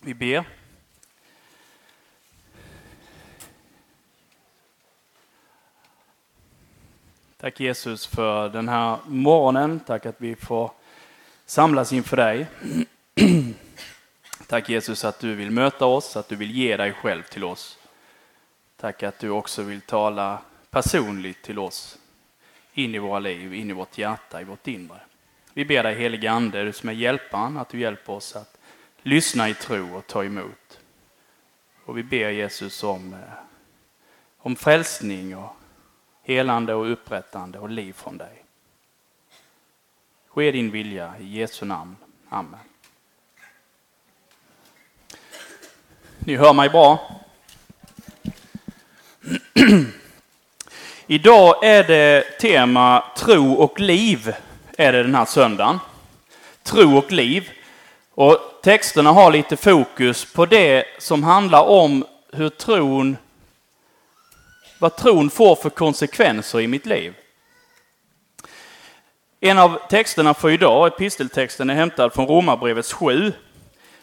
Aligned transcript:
Vi 0.00 0.14
ber. 0.14 0.44
Tack 7.36 7.60
Jesus 7.60 8.06
för 8.06 8.48
den 8.48 8.68
här 8.68 8.98
morgonen. 9.06 9.80
Tack 9.80 10.06
att 10.06 10.14
vi 10.18 10.36
får 10.36 10.70
samlas 11.46 11.92
inför 11.92 12.16
dig. 12.16 12.46
Tack 14.46 14.68
Jesus 14.68 15.04
att 15.04 15.20
du 15.20 15.34
vill 15.34 15.50
möta 15.50 15.86
oss, 15.86 16.16
att 16.16 16.28
du 16.28 16.36
vill 16.36 16.50
ge 16.50 16.76
dig 16.76 16.92
själv 16.92 17.22
till 17.22 17.44
oss. 17.44 17.78
Tack 18.76 19.02
att 19.02 19.18
du 19.18 19.30
också 19.30 19.62
vill 19.62 19.80
tala 19.80 20.38
personligt 20.70 21.42
till 21.42 21.58
oss, 21.58 21.98
in 22.72 22.94
i 22.94 22.98
våra 22.98 23.18
liv, 23.18 23.54
in 23.54 23.70
i 23.70 23.72
vårt 23.72 23.98
hjärta, 23.98 24.40
i 24.40 24.44
vårt 24.44 24.66
inre. 24.66 25.00
Vi 25.52 25.64
ber 25.64 25.82
dig 25.82 25.94
helige 25.94 26.30
Ande, 26.30 26.64
du 26.64 26.72
som 26.72 26.88
är 26.88 26.92
hjälparen, 26.92 27.56
att 27.56 27.68
du 27.68 27.80
hjälper 27.80 28.12
oss 28.12 28.36
att 28.36 28.53
lyssna 29.04 29.48
i 29.48 29.54
tro 29.54 29.96
och 29.96 30.06
ta 30.06 30.24
emot. 30.24 30.80
Och 31.84 31.98
vi 31.98 32.02
ber 32.02 32.30
Jesus 32.30 32.82
om, 32.82 33.12
eh, 33.14 33.18
om 34.38 34.56
frälsning 34.56 35.36
och 35.36 35.56
helande 36.22 36.74
och 36.74 36.92
upprättande 36.92 37.58
och 37.58 37.70
liv 37.70 37.92
från 37.92 38.18
dig. 38.18 38.44
Ske 40.28 40.50
din 40.50 40.70
vilja 40.70 41.14
i 41.20 41.38
Jesu 41.38 41.66
namn. 41.66 41.96
Amen. 42.28 42.60
Ni 46.18 46.36
hör 46.36 46.52
mig 46.52 46.68
bra? 46.68 47.20
Idag 51.06 51.64
är 51.64 51.84
det 51.84 52.38
tema 52.40 53.04
tro 53.16 53.52
och 53.52 53.80
liv, 53.80 54.34
är 54.78 54.92
det 54.92 55.02
den 55.02 55.14
här 55.14 55.24
söndagen. 55.24 55.78
Tro 56.62 56.98
och 56.98 57.12
liv. 57.12 57.50
Och 58.16 58.38
texterna 58.62 59.12
har 59.12 59.32
lite 59.32 59.56
fokus 59.56 60.32
på 60.32 60.46
det 60.46 60.84
som 60.98 61.22
handlar 61.22 61.62
om 61.62 62.06
hur 62.32 62.48
tron, 62.48 63.16
vad 64.78 64.96
tron 64.96 65.30
får 65.30 65.56
för 65.56 65.70
konsekvenser 65.70 66.60
i 66.60 66.66
mitt 66.66 66.86
liv. 66.86 67.14
En 69.40 69.58
av 69.58 69.78
texterna 69.90 70.34
för 70.34 70.50
idag, 70.50 70.86
episteltexten, 70.86 71.70
är 71.70 71.74
hämtad 71.74 72.12
från 72.12 72.26
Romarbrevets 72.26 72.92
7. 72.92 73.32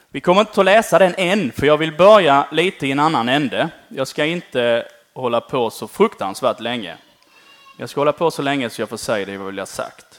Vi 0.10 0.22
kommer 0.22 0.42
inte 0.42 0.60
att 0.60 0.66
läsa 0.66 1.00
den 1.00 1.16
än, 1.18 1.52
för 1.52 1.68
jag 1.68 1.78
vill 1.78 1.98
börja 1.98 2.48
lite 2.52 2.88
i 2.88 2.92
en 2.92 3.00
annan 3.00 3.30
ände. 3.30 3.70
Jag 3.88 4.08
ska 4.08 4.26
inte 4.26 4.88
hålla 5.14 5.42
på 5.42 5.70
så 5.70 5.88
fruktansvärt 5.88 6.60
länge. 6.60 6.98
Jag 7.78 7.90
ska 7.90 8.02
hålla 8.02 8.14
på 8.14 8.32
så 8.32 8.42
länge 8.42 8.70
så 8.70 8.82
jag 8.82 8.90
får 8.90 8.98
säga 8.98 9.26
det 9.26 9.34
jag 9.34 9.40
vill 9.40 9.60
ha 9.60 9.66
sagt. 9.66 10.11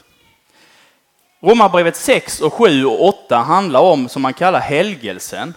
Romarbrevet 1.43 1.95
6 1.95 2.41
och 2.41 2.53
7 2.53 2.85
och 2.85 3.07
8 3.07 3.37
handlar 3.37 3.79
om, 3.79 4.09
som 4.09 4.21
man 4.21 4.33
kallar 4.33 4.59
helgelsen. 4.59 5.53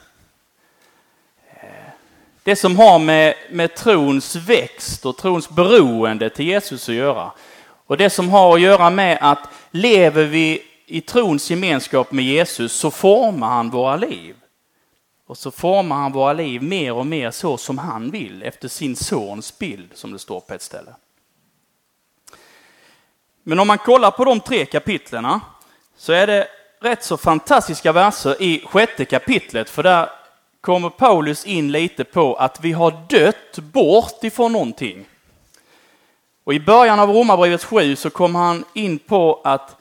Det 2.43 2.57
som 2.57 2.77
har 2.77 2.99
med, 2.99 3.35
med 3.51 3.75
trons 3.75 4.37
växt 4.37 5.07
och 5.07 5.17
trons 5.17 5.51
beroende 5.51 6.31
till 6.31 6.47
Jesus 6.47 6.89
att 6.89 6.95
göra. 6.95 7.33
Och 7.87 7.97
det 7.97 8.11
som 8.11 8.29
har 8.29 8.55
att 8.55 8.61
göra 8.61 8.91
med 8.91 9.19
att 9.21 9.49
lever 9.71 10.25
vi 10.25 10.63
i 10.87 11.01
trons 11.01 11.51
gemenskap 11.51 12.13
med 12.13 12.25
Jesus 12.25 12.73
så 12.73 12.91
formar 12.91 13.49
han 13.49 13.71
våra 13.71 13.97
liv. 13.97 14.37
Och 15.27 15.39
så 15.39 15.51
formar 15.51 15.97
han 15.97 16.13
våra 16.13 16.33
liv 16.33 16.63
mer 16.63 16.93
och 16.93 17.07
mer 17.07 17.31
så 17.31 17.57
som 17.57 17.79
han 17.79 18.11
vill, 18.11 18.43
efter 18.43 18.69
sin 18.69 18.97
sons 18.97 19.59
bild, 19.59 19.91
som 19.95 20.13
det 20.13 20.19
står 20.19 20.41
på 20.41 20.55
ett 20.55 20.63
ställe. 20.63 20.95
Men 23.43 23.59
om 23.59 23.67
man 23.67 23.79
kollar 23.79 24.11
på 24.11 24.25
de 24.25 24.41
tre 24.41 24.65
kapitlerna 24.65 25.41
så 25.97 26.13
är 26.13 26.27
det 26.27 26.49
rätt 26.81 27.05
så 27.05 27.17
fantastiska 27.17 27.93
verser 27.93 28.43
i 28.43 28.65
sjätte 28.67 29.05
kapitlet, 29.05 29.71
för 29.71 29.83
där 29.83 30.09
kommer 30.61 30.91
Paulus 30.91 31.45
in 31.45 31.73
lite 31.73 32.05
på 32.05 32.35
att 32.35 32.61
vi 32.61 32.73
har 32.73 33.07
dött 33.09 33.59
bort 33.59 34.25
ifrån 34.25 34.53
någonting. 34.53 35.05
Och 36.45 36.55
i 36.55 36.61
början 36.61 37.01
av 37.01 37.11
Romarbrevet 37.11 37.65
7 37.65 37.97
så 37.97 38.11
kommer 38.11 38.39
han 38.39 38.65
in 38.75 38.99
på 38.99 39.41
att 39.45 39.77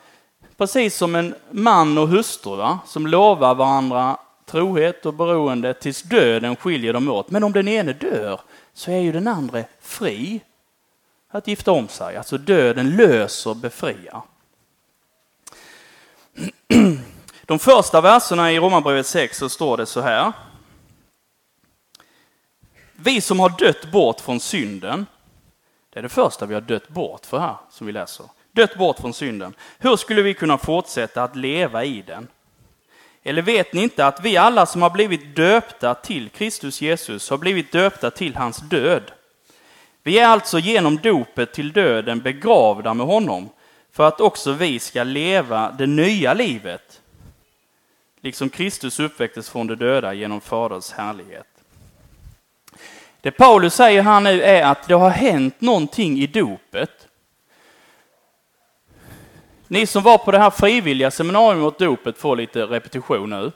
precis 0.57 0.97
som 0.97 1.15
en 1.15 1.35
man 1.51 1.97
och 1.97 2.07
hustru 2.07 2.55
va, 2.55 2.79
som 2.85 3.07
lovar 3.07 3.55
varandra 3.55 4.17
trohet 4.45 5.05
och 5.05 5.13
beroende 5.13 5.73
tills 5.73 6.01
döden 6.01 6.55
skiljer 6.55 6.93
dem 6.93 7.11
åt. 7.11 7.29
Men 7.29 7.43
om 7.43 7.53
den 7.53 7.67
ene 7.67 7.93
dör 7.93 8.39
så 8.73 8.91
är 8.91 8.99
ju 8.99 9.11
den 9.11 9.27
andra 9.27 9.63
fri 9.81 10.41
att 11.31 11.47
gifta 11.47 11.71
om 11.71 11.87
sig. 11.87 12.17
Alltså 12.17 12.37
döden 12.37 12.95
löser, 12.95 13.53
befriar. 13.53 14.21
De 17.45 17.59
första 17.59 18.01
verserna 18.01 18.51
i 18.51 18.59
Romarbrevet 18.59 19.07
6 19.07 19.37
så 19.37 19.49
står 19.49 19.77
det 19.77 19.85
så 19.85 20.01
här. 20.01 20.33
Vi 22.95 23.21
som 23.21 23.39
har 23.39 23.49
dött 23.49 23.91
bort 23.91 24.21
från 24.21 24.39
synden, 24.39 25.05
det 25.93 25.99
är 25.99 26.03
det 26.03 26.09
första 26.09 26.45
vi 26.45 26.53
har 26.53 26.61
dött 26.61 26.89
bort 26.89 27.25
för 27.25 27.39
här, 27.39 27.55
som 27.69 27.87
vi 27.87 27.93
läser. 27.93 28.25
Dött 28.51 28.77
bort 28.77 28.99
från 28.99 29.13
synden. 29.13 29.53
Hur 29.79 29.95
skulle 29.95 30.21
vi 30.21 30.33
kunna 30.33 30.57
fortsätta 30.57 31.23
att 31.23 31.35
leva 31.35 31.83
i 31.83 32.01
den? 32.01 32.27
Eller 33.23 33.41
vet 33.41 33.73
ni 33.73 33.83
inte 33.83 34.05
att 34.05 34.21
vi 34.21 34.37
alla 34.37 34.65
som 34.65 34.81
har 34.81 34.89
blivit 34.89 35.35
döpta 35.35 35.93
till 35.93 36.29
Kristus 36.29 36.81
Jesus 36.81 37.29
har 37.29 37.37
blivit 37.37 37.71
döpta 37.71 38.11
till 38.11 38.35
hans 38.35 38.57
död? 38.57 39.11
Vi 40.03 40.19
är 40.19 40.27
alltså 40.27 40.59
genom 40.59 40.97
dopet 40.97 41.53
till 41.53 41.71
döden 41.71 42.19
begravda 42.19 42.93
med 42.93 43.07
honom 43.07 43.49
för 43.95 44.07
att 44.07 44.21
också 44.21 44.51
vi 44.51 44.79
ska 44.79 45.03
leva 45.03 45.71
det 45.71 45.87
nya 45.87 46.33
livet, 46.33 47.01
liksom 48.21 48.49
Kristus 48.49 48.99
uppväcktes 48.99 49.49
från 49.49 49.67
de 49.67 49.75
döda 49.75 50.13
genom 50.13 50.41
Faderns 50.41 50.91
härlighet. 50.91 51.47
Det 53.21 53.31
Paulus 53.31 53.73
säger 53.73 54.01
här 54.01 54.19
nu 54.19 54.41
är 54.43 54.63
att 54.63 54.87
det 54.87 54.93
har 54.93 55.09
hänt 55.09 55.61
någonting 55.61 56.19
i 56.19 56.27
dopet. 56.27 57.07
Ni 59.67 59.87
som 59.87 60.03
var 60.03 60.17
på 60.17 60.31
det 60.31 60.39
här 60.39 60.49
frivilliga 60.49 61.11
seminariet 61.11 61.61
mot 61.61 61.79
dopet 61.79 62.17
får 62.17 62.35
lite 62.35 62.65
repetition 62.65 63.29
nu. 63.29 63.51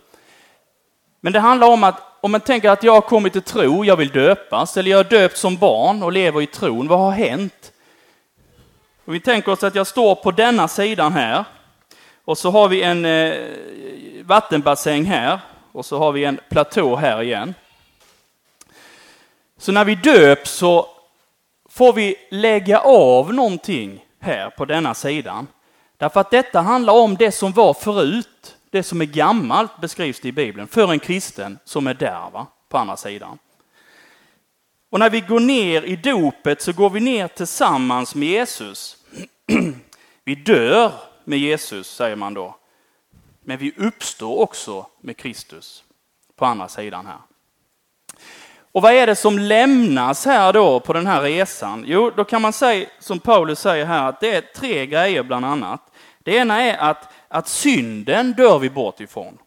Men 1.22 1.34
det 1.34 1.40
handlar 1.40 1.68
om 1.68 1.84
att 1.84 2.02
om 2.22 2.32
man 2.32 2.42
tänker 2.42 2.70
att 2.70 2.84
jag 2.84 2.94
har 2.94 3.02
kommit 3.02 3.34
till 3.34 3.42
tro, 3.42 3.86
jag 3.86 3.96
vill 3.96 4.10
döpas, 4.10 4.78
eller 4.78 4.92
jag 4.92 5.00
är 5.00 5.10
döpt 5.10 5.38
som 5.38 5.58
barn 5.58 6.04
och 6.04 6.12
lever 6.12 6.42
i 6.42 6.48
tron, 6.48 6.88
vad 6.88 7.00
har 7.00 7.12
hänt? 7.12 7.74
Och 9.10 9.16
vi 9.16 9.20
tänker 9.20 9.52
oss 9.52 9.64
att 9.64 9.76
jag 9.76 9.88
står 9.88 10.16
på 10.16 10.32
denna 10.32 10.68
sidan 10.68 11.14
här, 11.14 11.46
och 12.26 12.38
så 12.38 12.52
har 12.52 12.68
vi 12.68 12.82
en 12.84 13.06
eh, 13.06 13.34
vattenbassäng 14.24 15.06
här, 15.06 15.40
och 15.72 15.86
så 15.86 15.98
har 15.98 16.12
vi 16.12 16.26
en 16.26 16.40
platå 16.50 16.96
här 16.96 17.22
igen. 17.22 17.54
Så 19.58 19.72
när 19.72 19.86
vi 19.86 19.96
döps 19.96 20.52
så 20.52 20.88
får 21.70 21.94
vi 21.94 22.16
lägga 22.32 22.80
av 22.80 23.34
någonting 23.34 24.06
här 24.20 24.50
på 24.50 24.66
denna 24.66 24.94
sidan. 24.94 25.48
Därför 25.98 26.20
att 26.20 26.32
detta 26.32 26.62
handlar 26.62 26.94
om 26.94 27.16
det 27.16 27.32
som 27.32 27.52
var 27.52 27.74
förut, 27.74 28.58
det 28.70 28.84
som 28.84 29.02
är 29.02 29.06
gammalt 29.06 29.82
beskrivs 29.82 30.20
det 30.20 30.28
i 30.28 30.32
Bibeln, 30.32 30.68
för 30.68 30.92
en 30.92 31.00
kristen 31.00 31.60
som 31.66 31.88
är 31.88 31.94
där 31.94 32.30
va? 32.34 32.48
på 32.70 32.78
andra 32.78 32.98
sidan. 32.98 33.38
Och 34.90 35.00
när 35.00 35.10
vi 35.10 35.22
går 35.22 35.40
ner 35.40 35.82
i 35.82 35.96
dopet 35.96 36.62
så 36.62 36.74
går 36.74 36.90
vi 36.90 37.00
ner 37.00 37.28
tillsammans 37.28 38.16
med 38.16 38.30
Jesus. 38.30 38.99
vi 40.24 40.36
dör 40.36 40.92
med 41.24 41.40
Jesus, 41.40 41.96
säger 41.96 42.16
man 42.16 42.34
då. 42.34 42.56
Men 43.42 43.58
vi 43.58 43.74
uppstår 43.78 44.40
också 44.40 44.86
med 45.02 45.18
Kristus 45.18 45.84
på 46.36 46.46
andra 46.46 46.68
sidan 46.68 47.06
här. 47.06 47.20
Och 48.72 48.82
vad 48.82 48.94
är 48.94 49.08
det 49.08 49.16
som 49.16 49.40
lämnas 49.40 50.26
här 50.26 50.54
då 50.54 50.80
på 50.80 50.94
den 50.94 51.08
här 51.08 51.22
resan? 51.22 51.84
Jo, 51.88 52.12
då 52.16 52.24
kan 52.24 52.42
man 52.42 52.54
säga, 52.54 52.90
som 53.00 53.20
Paulus 53.20 53.60
säger 53.60 53.86
här, 53.86 54.10
att 54.10 54.20
det 54.20 54.36
är 54.36 54.42
tre 54.42 54.86
grejer 54.86 55.24
bland 55.24 55.46
annat. 55.46 55.82
Det 56.20 56.36
ena 56.36 56.62
är 56.62 56.78
att, 56.78 57.14
att 57.28 57.48
synden 57.48 58.34
dör 58.34 58.60
vi 58.60 58.70
bort 58.70 59.00
ifrån. 59.00 59.38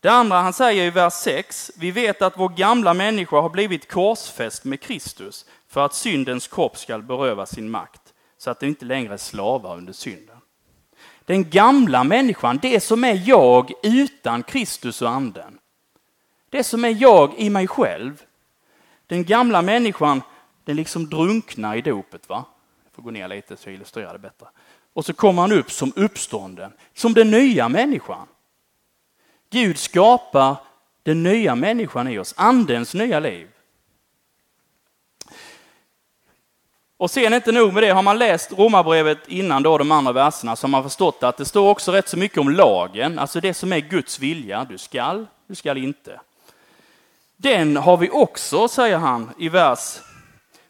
Det 0.00 0.08
andra 0.08 0.36
han 0.36 0.52
säger 0.52 0.84
i 0.84 0.90
vers 0.90 1.12
6, 1.12 1.70
vi 1.76 1.90
vet 1.90 2.22
att 2.22 2.38
vår 2.38 2.48
gamla 2.48 2.94
människa 2.94 3.40
har 3.40 3.48
blivit 3.48 3.90
korsfäst 3.90 4.64
med 4.64 4.80
Kristus 4.80 5.46
för 5.68 5.84
att 5.84 5.94
syndens 5.94 6.48
kropp 6.48 6.78
skall 6.78 7.02
beröva 7.02 7.46
sin 7.46 7.70
makt, 7.70 7.99
så 8.40 8.50
att 8.50 8.60
du 8.60 8.68
inte 8.68 8.84
längre 8.84 9.12
är 9.12 9.18
slavar 9.18 9.76
under 9.76 9.92
synden. 9.92 10.36
Den 11.24 11.50
gamla 11.50 12.04
människan, 12.04 12.58
det 12.62 12.80
som 12.80 13.04
är 13.04 13.22
jag 13.28 13.72
utan 13.82 14.42
Kristus 14.42 15.02
och 15.02 15.10
anden. 15.10 15.58
Det 16.48 16.64
som 16.64 16.84
är 16.84 17.02
jag 17.02 17.34
i 17.38 17.50
mig 17.50 17.66
själv. 17.66 18.22
Den 19.06 19.24
gamla 19.24 19.62
människan, 19.62 20.22
den 20.64 20.76
liksom 20.76 21.08
drunknar 21.08 21.76
i 21.76 21.80
dopet. 21.80 22.28
va? 22.28 22.44
Jag 22.84 22.92
får 22.92 23.02
gå 23.02 23.10
ner 23.10 23.28
lite 23.28 23.56
så 23.56 23.68
jag 23.68 23.74
illustrerar 23.74 24.12
det 24.12 24.18
bättre. 24.18 24.46
Och 24.92 25.04
så 25.04 25.12
kommer 25.12 25.42
han 25.42 25.52
upp 25.52 25.70
som 25.70 25.92
uppstånden, 25.96 26.72
som 26.94 27.14
den 27.14 27.30
nya 27.30 27.68
människan. 27.68 28.26
Gud 29.50 29.78
skapar 29.78 30.56
den 31.02 31.22
nya 31.22 31.54
människan 31.54 32.08
i 32.08 32.18
oss, 32.18 32.34
andens 32.36 32.94
nya 32.94 33.20
liv. 33.20 33.48
Och 37.00 37.10
sen 37.10 37.34
inte 37.34 37.52
nog 37.52 37.72
med 37.72 37.82
det, 37.82 37.90
har 37.90 38.02
man 38.02 38.18
läst 38.18 38.52
Romarbrevet 38.52 39.18
innan 39.28 39.62
då 39.62 39.78
de 39.78 39.92
andra 39.92 40.12
verserna 40.12 40.56
så 40.56 40.66
har 40.66 40.70
man 40.70 40.82
förstått 40.82 41.22
att 41.22 41.36
det 41.36 41.44
står 41.44 41.68
också 41.68 41.92
rätt 41.92 42.08
så 42.08 42.16
mycket 42.16 42.38
om 42.38 42.48
lagen, 42.48 43.18
alltså 43.18 43.40
det 43.40 43.54
som 43.54 43.72
är 43.72 43.78
Guds 43.78 44.18
vilja. 44.18 44.66
Du 44.68 44.78
skall, 44.78 45.26
du 45.46 45.54
skall 45.54 45.78
inte. 45.78 46.20
Den 47.36 47.76
har 47.76 47.96
vi 47.96 48.10
också, 48.10 48.68
säger 48.68 48.96
han 48.96 49.30
i 49.38 49.48
vers 49.48 49.98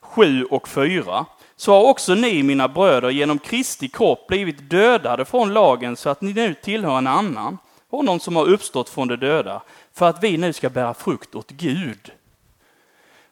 7 0.00 0.44
och 0.44 0.68
4. 0.68 1.26
Så 1.56 1.72
har 1.72 1.82
också 1.82 2.14
ni, 2.14 2.42
mina 2.42 2.68
bröder, 2.68 3.10
genom 3.10 3.38
Kristi 3.38 3.88
kropp 3.88 4.26
blivit 4.26 4.70
dödade 4.70 5.24
från 5.24 5.52
lagen 5.52 5.96
så 5.96 6.10
att 6.10 6.20
ni 6.20 6.32
nu 6.32 6.54
tillhör 6.54 6.98
en 6.98 7.06
annan, 7.06 7.58
honom 7.90 8.20
som 8.20 8.36
har 8.36 8.48
uppstått 8.48 8.88
från 8.88 9.08
de 9.08 9.16
döda, 9.16 9.62
för 9.94 10.08
att 10.08 10.22
vi 10.22 10.36
nu 10.36 10.52
ska 10.52 10.70
bära 10.70 10.94
frukt 10.94 11.34
åt 11.34 11.50
Gud. 11.50 12.12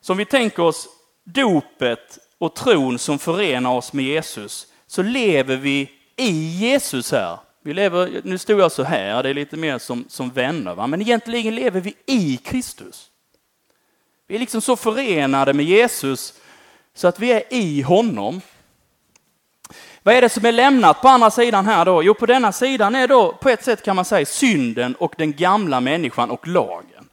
Så 0.01 0.13
om 0.13 0.17
vi 0.17 0.25
tänker 0.25 0.63
oss 0.63 0.89
dopet 1.25 2.19
och 2.39 2.55
tron 2.55 2.99
som 2.99 3.19
förenar 3.19 3.75
oss 3.75 3.93
med 3.93 4.05
Jesus, 4.05 4.67
så 4.87 5.03
lever 5.03 5.57
vi 5.57 5.91
i 6.17 6.31
Jesus 6.31 7.13
här. 7.13 7.39
Vi 7.63 7.75
lever, 7.75 8.21
nu 8.25 8.39
står 8.39 8.61
jag 8.61 8.73
så 8.73 8.83
här, 8.83 9.23
det 9.23 9.29
är 9.29 9.35
lite 9.35 9.57
mer 9.57 9.79
som, 9.79 10.05
som 10.09 10.31
vänner, 10.31 10.75
va? 10.75 10.87
men 10.87 11.03
egentligen 11.03 11.55
lever 11.55 11.81
vi 11.81 11.95
i 12.07 12.37
Kristus. 12.37 13.11
Vi 14.29 14.35
är 14.35 14.39
liksom 14.39 14.61
så 14.61 14.77
förenade 14.77 15.53
med 15.53 15.65
Jesus 15.65 16.35
så 16.95 17.09
att 17.09 17.21
vi 17.21 17.33
är 17.33 17.43
i 17.51 17.83
honom. 17.83 18.41
Vad 20.03 20.15
är 20.15 20.21
det 20.21 20.29
som 20.29 20.45
är 20.45 20.53
lämnat 20.53 21.03
på 21.03 21.09
andra 21.09 21.31
sidan 21.31 21.67
här 21.67 21.85
då? 21.85 22.03
Jo, 22.03 22.15
på 22.15 22.27
denna 22.27 22.53
sidan 22.53 22.95
är 22.95 23.09
då 23.09 23.33
på 23.33 23.49
ett 23.49 23.65
sätt 23.65 23.83
kan 23.83 23.97
man 23.97 24.05
säga 24.05 24.27
synden 24.27 24.95
och 24.95 25.15
den 25.19 25.33
gamla 25.33 25.81
människan 25.81 26.31
och 26.31 26.47
lagen. 26.47 27.09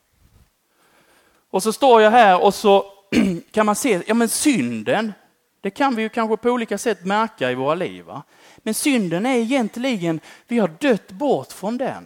Och 1.49 1.63
så 1.63 1.73
står 1.73 2.01
jag 2.01 2.11
här 2.11 2.43
och 2.43 2.53
så 2.53 2.94
kan 3.51 3.65
man 3.65 3.75
se, 3.75 4.01
ja 4.07 4.13
men 4.13 4.29
synden, 4.29 5.13
det 5.61 5.69
kan 5.69 5.95
vi 5.95 6.01
ju 6.01 6.09
kanske 6.09 6.37
på 6.37 6.49
olika 6.49 6.77
sätt 6.77 7.05
märka 7.05 7.51
i 7.51 7.55
våra 7.55 7.75
liv. 7.75 8.05
Va? 8.05 8.23
Men 8.57 8.73
synden 8.73 9.25
är 9.25 9.37
egentligen, 9.37 10.19
vi 10.47 10.59
har 10.59 10.67
dött 10.67 11.11
bort 11.11 11.51
från 11.51 11.77
den. 11.77 12.05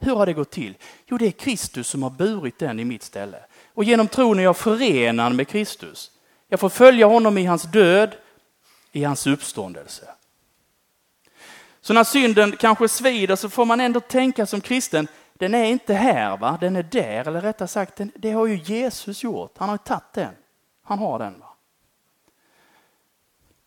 Hur 0.00 0.16
har 0.16 0.26
det 0.26 0.32
gått 0.32 0.50
till? 0.50 0.74
Jo, 1.06 1.18
det 1.18 1.26
är 1.26 1.30
Kristus 1.30 1.88
som 1.88 2.02
har 2.02 2.10
burit 2.10 2.58
den 2.58 2.80
i 2.80 2.84
mitt 2.84 3.02
ställe. 3.02 3.38
Och 3.74 3.84
genom 3.84 4.08
tron 4.08 4.38
är 4.38 4.42
jag 4.42 4.56
förenad 4.56 5.34
med 5.34 5.48
Kristus. 5.48 6.10
Jag 6.48 6.60
får 6.60 6.68
följa 6.68 7.06
honom 7.06 7.38
i 7.38 7.44
hans 7.44 7.62
död, 7.62 8.14
i 8.92 9.04
hans 9.04 9.26
uppståndelse. 9.26 10.08
Så 11.80 11.92
när 11.92 12.04
synden 12.04 12.56
kanske 12.56 12.88
svider 12.88 13.36
så 13.36 13.48
får 13.48 13.64
man 13.64 13.80
ändå 13.80 14.00
tänka 14.00 14.46
som 14.46 14.60
kristen, 14.60 15.08
den 15.34 15.54
är 15.54 15.64
inte 15.64 15.94
här, 15.94 16.36
va? 16.36 16.58
den 16.60 16.76
är 16.76 16.82
där, 16.82 17.28
eller 17.28 17.40
rättare 17.40 17.68
sagt, 17.68 17.96
den, 17.96 18.12
det 18.14 18.30
har 18.30 18.46
ju 18.46 18.56
Jesus 18.56 19.22
gjort. 19.22 19.54
Han 19.58 19.68
har 19.68 19.76
tagit 19.76 20.12
den. 20.14 20.34
Han 20.82 20.98
har 20.98 21.18
den. 21.18 21.40
Va? 21.40 21.46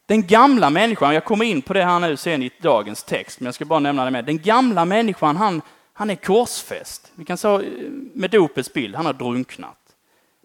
Den 0.05 0.27
gamla 0.27 0.69
människan, 0.69 1.13
jag 1.13 1.25
kommer 1.25 1.45
in 1.45 1.61
på 1.61 1.73
det 1.73 1.83
här 1.83 1.99
nu 1.99 2.17
sen 2.17 2.43
i 2.43 2.51
dagens 2.61 3.03
text, 3.03 3.39
men 3.39 3.45
jag 3.45 3.55
ska 3.55 3.65
bara 3.65 3.79
nämna 3.79 4.05
det 4.05 4.11
med. 4.11 4.25
Den 4.25 4.41
gamla 4.41 4.85
människan, 4.85 5.37
han, 5.37 5.61
han 5.93 6.09
är 6.09 6.15
korsfäst. 6.15 7.11
Vi 7.15 7.25
kan 7.25 7.37
säga 7.37 7.53
eh, 7.53 7.89
med 8.13 8.31
dopets 8.31 8.73
bild, 8.73 8.95
han 8.95 9.05
har 9.05 9.13
drunknat. 9.13 9.77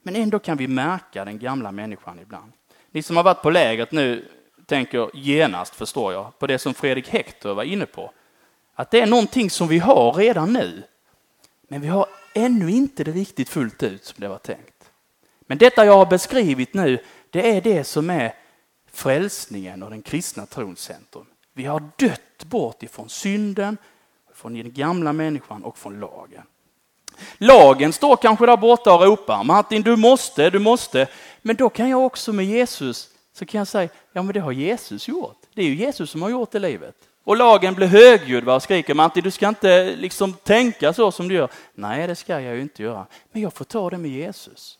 Men 0.02 0.16
ändå 0.16 0.38
kan 0.38 0.56
vi 0.56 0.68
märka 0.68 1.24
den 1.24 1.38
gamla 1.38 1.72
människan 1.72 2.18
ibland. 2.22 2.52
Ni 2.90 3.02
som 3.02 3.16
har 3.16 3.24
varit 3.24 3.42
på 3.42 3.50
lägret 3.50 3.92
nu 3.92 4.28
tänker 4.66 5.10
genast, 5.14 5.74
förstår 5.74 6.12
jag, 6.12 6.38
på 6.38 6.46
det 6.46 6.58
som 6.58 6.74
Fredrik 6.74 7.08
Hector 7.08 7.54
var 7.54 7.64
inne 7.64 7.86
på. 7.86 8.12
Att 8.74 8.90
det 8.90 9.00
är 9.00 9.06
någonting 9.06 9.50
som 9.50 9.68
vi 9.68 9.78
har 9.78 10.12
redan 10.12 10.52
nu. 10.52 10.82
Men 11.68 11.80
vi 11.80 11.88
har 11.88 12.06
ännu 12.34 12.70
inte 12.70 13.04
det 13.04 13.12
riktigt 13.12 13.48
fullt 13.48 13.82
ut 13.82 14.04
som 14.04 14.16
det 14.20 14.28
var 14.28 14.38
tänkt. 14.38 14.79
Men 15.50 15.58
detta 15.58 15.84
jag 15.84 15.96
har 15.96 16.06
beskrivit 16.06 16.74
nu, 16.74 16.98
det 17.30 17.56
är 17.56 17.60
det 17.60 17.84
som 17.84 18.10
är 18.10 18.32
frälsningen 18.92 19.82
och 19.82 19.90
den 19.90 20.02
kristna 20.02 20.46
trons 20.46 20.80
centrum. 20.80 21.26
Vi 21.54 21.64
har 21.64 21.82
dött 21.96 22.44
bort 22.44 22.82
ifrån 22.82 23.08
synden, 23.08 23.78
från 24.34 24.54
den 24.54 24.72
gamla 24.72 25.12
människan 25.12 25.64
och 25.64 25.78
från 25.78 26.00
lagen. 26.00 26.42
Lagen 27.38 27.92
står 27.92 28.16
kanske 28.16 28.46
där 28.46 28.56
borta 28.56 28.94
och 28.94 29.02
ropar 29.02 29.44
Martin 29.44 29.82
du 29.82 29.96
måste, 29.96 30.50
du 30.50 30.58
måste. 30.58 31.06
Men 31.42 31.56
då 31.56 31.68
kan 31.68 31.88
jag 31.88 32.06
också 32.06 32.32
med 32.32 32.46
Jesus 32.46 33.08
så 33.32 33.46
kan 33.46 33.58
jag 33.58 33.68
säga 33.68 33.88
ja 34.12 34.22
men 34.22 34.34
det 34.34 34.40
har 34.40 34.52
Jesus 34.52 35.08
gjort. 35.08 35.38
Det 35.54 35.62
är 35.62 35.66
ju 35.66 35.74
Jesus 35.74 36.10
som 36.10 36.22
har 36.22 36.30
gjort 36.30 36.50
det 36.50 36.58
livet. 36.58 36.94
Och 37.24 37.36
lagen 37.36 37.74
blir 37.74 37.86
högljudd 37.86 38.48
och 38.48 38.62
skriker 38.62 38.94
Martin 38.94 39.24
du 39.24 39.30
ska 39.30 39.48
inte 39.48 39.96
liksom 39.96 40.32
tänka 40.32 40.92
så 40.92 41.12
som 41.12 41.28
du 41.28 41.34
gör. 41.34 41.50
Nej 41.74 42.06
det 42.06 42.16
ska 42.16 42.40
jag 42.40 42.54
ju 42.54 42.62
inte 42.62 42.82
göra. 42.82 43.06
Men 43.32 43.42
jag 43.42 43.52
får 43.52 43.64
ta 43.64 43.90
det 43.90 43.98
med 43.98 44.10
Jesus. 44.10 44.76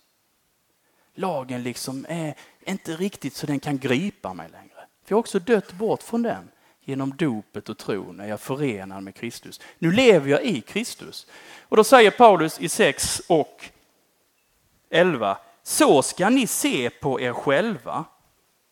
Lagen 1.20 1.62
liksom 1.62 2.06
är 2.08 2.34
inte 2.64 2.96
riktigt 2.96 3.36
så 3.36 3.46
den 3.46 3.60
kan 3.60 3.78
gripa 3.78 4.34
mig 4.34 4.48
längre. 4.52 4.86
För 5.04 5.12
jag 5.12 5.16
har 5.16 5.20
också 5.20 5.38
dött 5.38 5.72
bort 5.72 6.02
från 6.02 6.22
den 6.22 6.50
genom 6.84 7.16
dopet 7.16 7.68
och 7.68 7.78
tron 7.78 8.16
när 8.16 8.28
jag 8.28 8.40
förenar 8.40 9.00
med 9.00 9.14
Kristus. 9.14 9.60
Nu 9.78 9.92
lever 9.92 10.30
jag 10.30 10.44
i 10.44 10.60
Kristus. 10.60 11.26
Och 11.62 11.76
då 11.76 11.84
säger 11.84 12.10
Paulus 12.10 12.60
i 12.60 12.68
6 12.68 13.22
och 13.26 13.70
11. 14.90 15.38
Så 15.62 16.02
ska 16.02 16.30
ni 16.30 16.46
se 16.46 16.90
på 16.90 17.20
er 17.20 17.32
själva. 17.32 18.04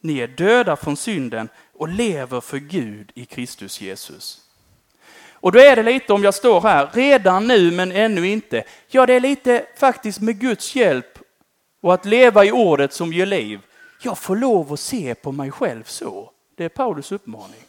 Ni 0.00 0.18
är 0.18 0.28
döda 0.28 0.76
från 0.76 0.96
synden 0.96 1.48
och 1.72 1.88
lever 1.88 2.40
för 2.40 2.58
Gud 2.58 3.12
i 3.14 3.24
Kristus 3.24 3.80
Jesus. 3.80 4.40
Och 5.40 5.52
då 5.52 5.58
är 5.58 5.76
det 5.76 5.82
lite, 5.82 6.12
om 6.12 6.24
jag 6.24 6.34
står 6.34 6.60
här, 6.60 6.90
redan 6.92 7.48
nu 7.48 7.70
men 7.70 7.92
ännu 7.92 8.28
inte. 8.28 8.64
Ja, 8.88 9.06
det 9.06 9.14
är 9.14 9.20
lite 9.20 9.66
faktiskt 9.76 10.20
med 10.20 10.40
Guds 10.40 10.76
hjälp 10.76 11.17
och 11.80 11.94
att 11.94 12.04
leva 12.04 12.44
i 12.44 12.52
ordet 12.52 12.92
som 12.92 13.12
ger 13.12 13.26
liv. 13.26 13.60
Jag 14.02 14.18
får 14.18 14.36
lov 14.36 14.72
att 14.72 14.80
se 14.80 15.14
på 15.14 15.32
mig 15.32 15.50
själv 15.50 15.84
så. 15.84 16.32
Det 16.54 16.64
är 16.64 16.68
Paulus 16.68 17.12
uppmaning. 17.12 17.62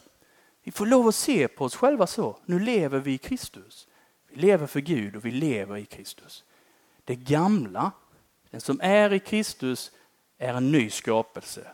Vi 0.64 0.72
får 0.72 0.86
lov 0.86 1.08
att 1.08 1.16
se 1.16 1.48
på 1.48 1.66
oss 1.66 1.76
själva 1.76 2.08
så. 2.08 2.38
Nu 2.46 2.60
lever 2.60 3.00
vi 3.00 3.14
i 3.14 3.18
Kristus. 3.18 3.88
Vi 4.30 4.36
lever 4.36 4.68
för 4.68 4.80
Gud 4.80 5.16
och 5.16 5.26
vi 5.26 5.32
lever 5.32 5.78
i 5.78 5.86
Kristus. 5.86 6.44
Det 7.04 7.16
gamla, 7.16 7.92
den 8.50 8.62
som 8.62 8.80
är 8.84 9.14
i 9.14 9.20
Kristus, 9.20 9.92
är 10.38 10.54
en 10.54 10.72
ny 10.72 10.90
skapelse. 10.90 11.68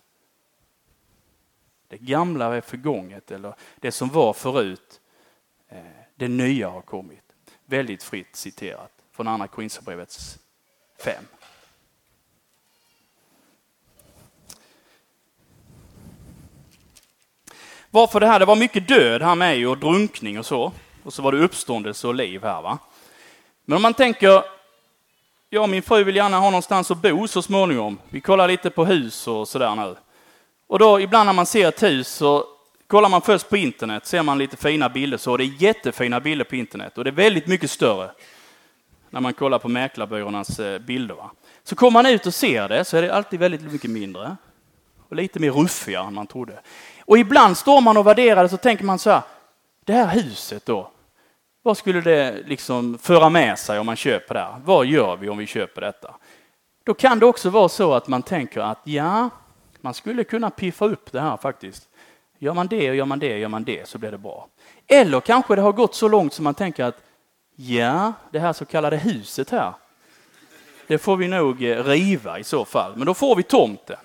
Det 1.87 1.97
gamla 1.97 2.55
är 2.55 2.61
förgånget, 2.61 3.31
eller 3.31 3.55
det 3.75 3.91
som 3.91 4.09
var 4.09 4.33
förut, 4.33 5.01
eh, 5.69 5.79
det 6.15 6.27
nya 6.27 6.69
har 6.69 6.81
kommit. 6.81 7.23
Väldigt 7.65 8.03
fritt 8.03 8.35
citerat 8.35 8.91
från 9.11 9.27
Andra 9.27 9.47
Korinthierbrevets 9.47 10.39
5. 10.99 11.23
Varför 17.95 18.19
det 18.19 18.27
här? 18.27 18.39
Det 18.39 18.45
var 18.45 18.55
mycket 18.55 18.87
död 18.87 19.21
här 19.21 19.35
med 19.35 19.67
och 19.67 19.77
drunkning 19.77 20.39
och 20.39 20.45
så. 20.45 20.71
Och 21.03 21.13
så 21.13 21.21
var 21.21 21.31
det 21.31 21.37
uppståndelse 21.37 22.07
och 22.07 22.15
liv 22.15 22.43
här 22.43 22.61
va. 22.61 22.77
Men 23.65 23.75
om 23.75 23.81
man 23.81 23.93
tänker, 23.93 24.43
jag 25.49 25.63
och 25.63 25.69
min 25.69 25.81
fru 25.81 26.03
vill 26.03 26.15
gärna 26.15 26.39
ha 26.39 26.49
någonstans 26.49 26.91
att 26.91 27.01
bo 27.01 27.27
så 27.27 27.41
småningom. 27.41 27.99
Vi 28.09 28.21
kollar 28.21 28.47
lite 28.47 28.69
på 28.69 28.85
hus 28.85 29.27
och 29.27 29.47
sådär 29.47 29.75
nu. 29.75 29.95
Och 30.67 30.79
då 30.79 30.99
ibland 30.99 31.25
när 31.25 31.33
man 31.33 31.45
ser 31.45 31.67
ett 31.67 31.83
hus 31.83 32.07
så 32.07 32.45
kollar 32.87 33.09
man 33.09 33.21
först 33.21 33.49
på 33.49 33.57
internet, 33.57 34.05
ser 34.05 34.23
man 34.23 34.37
lite 34.37 34.57
fina 34.57 34.89
bilder 34.89 35.17
så. 35.17 35.37
Det 35.37 35.43
är 35.43 35.61
jättefina 35.63 36.19
bilder 36.19 36.45
på 36.45 36.55
internet 36.55 36.97
och 36.97 37.03
det 37.03 37.09
är 37.09 37.11
väldigt 37.11 37.47
mycket 37.47 37.71
större 37.71 38.11
när 39.09 39.21
man 39.21 39.33
kollar 39.33 39.59
på 39.59 39.69
mäklarbyråernas 39.69 40.59
eh, 40.59 40.79
bilder. 40.79 41.15
Va? 41.15 41.31
Så 41.63 41.75
kommer 41.75 41.91
man 41.91 42.05
ut 42.05 42.25
och 42.25 42.33
ser 42.33 42.69
det 42.69 42.85
så 42.85 42.97
är 42.97 43.01
det 43.01 43.13
alltid 43.13 43.39
väldigt 43.39 43.61
mycket 43.61 43.91
mindre 43.91 44.37
och 45.09 45.15
lite 45.15 45.39
mer 45.39 45.51
ruffiga 45.51 46.01
än 46.01 46.13
man 46.13 46.27
trodde. 46.27 46.59
Och 47.05 47.17
ibland 47.17 47.57
står 47.57 47.81
man 47.81 47.97
och 47.97 48.07
värderar 48.07 48.43
det 48.43 48.49
så 48.49 48.57
tänker 48.57 48.85
man 48.85 48.99
så 48.99 49.09
här, 49.09 49.21
det 49.85 49.93
här 49.93 50.07
huset 50.07 50.65
då, 50.65 50.91
vad 51.63 51.77
skulle 51.77 52.01
det 52.01 52.43
liksom 52.45 52.97
föra 52.97 53.29
med 53.29 53.59
sig 53.59 53.79
om 53.79 53.85
man 53.85 53.95
köper 53.95 54.33
det 54.33 54.39
här? 54.39 54.61
Vad 54.65 54.85
gör 54.85 55.15
vi 55.15 55.29
om 55.29 55.37
vi 55.37 55.45
köper 55.45 55.81
detta? 55.81 56.15
Då 56.83 56.93
kan 56.93 57.19
det 57.19 57.25
också 57.25 57.49
vara 57.49 57.69
så 57.69 57.93
att 57.93 58.07
man 58.07 58.23
tänker 58.23 58.61
att 58.61 58.79
ja, 58.83 59.29
man 59.81 59.93
skulle 59.93 60.23
kunna 60.23 60.49
piffa 60.49 60.85
upp 60.85 61.11
det 61.11 61.21
här 61.21 61.37
faktiskt. 61.37 61.89
Gör 62.39 62.53
man 62.53 62.67
det 62.67 62.89
och 62.89 62.95
gör 62.95 63.05
man 63.05 63.19
det 63.19 63.33
och 63.33 63.39
gör 63.39 63.47
man 63.47 63.63
det 63.63 63.87
så 63.87 63.97
blir 63.97 64.11
det 64.11 64.17
bra. 64.17 64.47
Eller 64.87 65.19
kanske 65.19 65.55
det 65.55 65.61
har 65.61 65.71
gått 65.71 65.95
så 65.95 66.07
långt 66.07 66.33
som 66.33 66.43
man 66.43 66.53
tänker 66.53 66.83
att 66.83 66.97
ja, 67.55 68.13
det 68.31 68.39
här 68.39 68.53
så 68.53 68.65
kallade 68.65 68.97
huset 68.97 69.49
här, 69.49 69.73
det 70.87 70.97
får 70.97 71.17
vi 71.17 71.27
nog 71.27 71.63
eh, 71.63 71.83
riva 71.83 72.39
i 72.39 72.43
så 72.43 72.65
fall. 72.65 72.95
Men 72.95 73.05
då 73.05 73.13
får 73.13 73.35
vi 73.35 73.43
tomten 73.43 73.97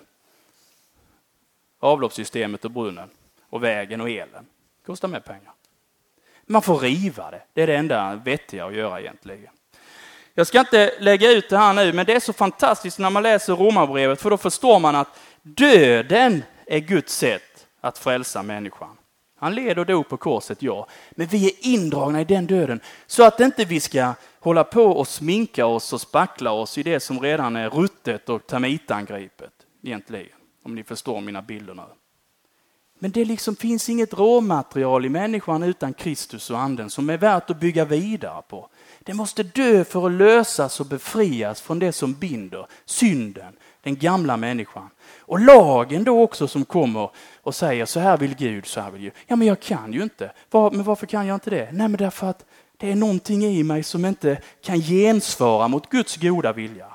avloppssystemet 1.81 2.65
och 2.65 2.71
brunnen 2.71 3.09
och 3.49 3.63
vägen 3.63 4.01
och 4.01 4.09
elen. 4.09 4.45
Det 4.81 4.85
kostar 4.85 5.07
mer 5.07 5.19
pengar. 5.19 5.53
Man 6.45 6.61
får 6.61 6.79
riva 6.79 7.31
det. 7.31 7.41
Det 7.53 7.61
är 7.61 7.67
det 7.67 7.75
enda 7.75 8.15
vettiga 8.15 8.65
att 8.65 8.75
göra 8.75 8.99
egentligen. 8.99 9.53
Jag 10.33 10.47
ska 10.47 10.59
inte 10.59 10.93
lägga 10.99 11.31
ut 11.31 11.49
det 11.49 11.57
här 11.57 11.73
nu, 11.73 11.93
men 11.93 12.05
det 12.05 12.13
är 12.13 12.19
så 12.19 12.33
fantastiskt 12.33 12.99
när 12.99 13.09
man 13.09 13.23
läser 13.23 13.55
Romarbrevet, 13.55 14.21
för 14.21 14.29
då 14.29 14.37
förstår 14.37 14.79
man 14.79 14.95
att 14.95 15.19
döden 15.41 16.43
är 16.65 16.79
Guds 16.79 17.15
sätt 17.15 17.67
att 17.81 17.97
frälsa 17.97 18.43
människan. 18.43 18.97
Han 19.39 19.55
led 19.55 19.79
och 19.79 19.85
dog 19.85 20.09
på 20.09 20.17
korset, 20.17 20.61
ja, 20.61 20.87
men 21.11 21.27
vi 21.27 21.45
är 21.45 21.53
indragna 21.61 22.21
i 22.21 22.23
den 22.23 22.47
döden 22.47 22.79
så 23.07 23.23
att 23.23 23.39
inte 23.39 23.65
vi 23.65 23.79
ska 23.79 24.13
hålla 24.39 24.63
på 24.63 24.83
och 24.83 25.07
sminka 25.07 25.65
oss 25.65 25.93
och 25.93 26.01
spackla 26.01 26.51
oss 26.51 26.77
i 26.77 26.83
det 26.83 26.99
som 26.99 27.19
redan 27.19 27.55
är 27.55 27.69
ruttet 27.69 28.29
och 28.29 28.47
termitangripet 28.47 29.53
egentligen 29.83 30.40
om 30.63 30.75
ni 30.75 30.83
förstår 30.83 31.21
mina 31.21 31.41
bilder 31.41 31.73
nu. 31.73 31.81
Men 32.99 33.11
det 33.11 33.25
liksom 33.25 33.55
finns 33.55 33.89
inget 33.89 34.13
råmaterial 34.13 35.05
i 35.05 35.09
människan 35.09 35.63
utan 35.63 35.93
Kristus 35.93 36.49
och 36.49 36.59
anden 36.59 36.89
som 36.89 37.09
är 37.09 37.17
värt 37.17 37.49
att 37.49 37.59
bygga 37.59 37.85
vidare 37.85 38.41
på. 38.47 38.69
Det 38.99 39.13
måste 39.13 39.43
dö 39.43 39.83
för 39.83 40.05
att 40.05 40.11
lösas 40.11 40.79
och 40.79 40.85
befrias 40.85 41.61
från 41.61 41.79
det 41.79 41.91
som 41.91 42.13
binder, 42.13 42.67
synden, 42.85 43.53
den 43.83 43.95
gamla 43.95 44.37
människan. 44.37 44.89
Och 45.19 45.39
lagen 45.39 46.03
då 46.03 46.21
också 46.21 46.47
som 46.47 46.65
kommer 46.65 47.09
och 47.41 47.55
säger 47.55 47.85
så 47.85 47.99
här 47.99 48.17
vill 48.17 48.35
Gud, 48.35 48.65
så 48.65 48.81
här 48.81 48.91
vill 48.91 49.01
Gud. 49.01 49.13
Ja 49.27 49.35
men 49.35 49.47
jag 49.47 49.59
kan 49.59 49.93
ju 49.93 50.03
inte. 50.03 50.31
Var, 50.51 50.71
men 50.71 50.83
varför 50.83 51.07
kan 51.07 51.27
jag 51.27 51.35
inte 51.35 51.49
det? 51.49 51.69
Nej 51.71 51.87
men 51.87 51.97
därför 51.97 52.27
att 52.27 52.45
det 52.77 52.91
är 52.91 52.95
någonting 52.95 53.43
i 53.45 53.63
mig 53.63 53.83
som 53.83 54.05
inte 54.05 54.41
kan 54.63 54.81
gensvara 54.81 55.67
mot 55.67 55.89
Guds 55.89 56.17
goda 56.17 56.53
vilja. 56.53 56.87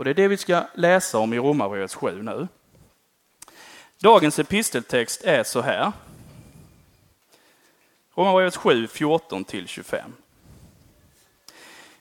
Och 0.00 0.04
det 0.04 0.10
är 0.10 0.14
det 0.14 0.28
vi 0.28 0.36
ska 0.36 0.66
läsa 0.74 1.18
om 1.18 1.32
i 1.32 1.38
Romarbrevet 1.38 1.94
7 1.94 2.22
nu. 2.22 2.48
Dagens 3.98 4.38
episteltext 4.38 5.24
är 5.24 5.44
så 5.44 5.60
här. 5.60 5.92
Romarbrevet 8.14 8.56
7, 8.56 8.88
14 8.88 9.44
25. 9.66 10.12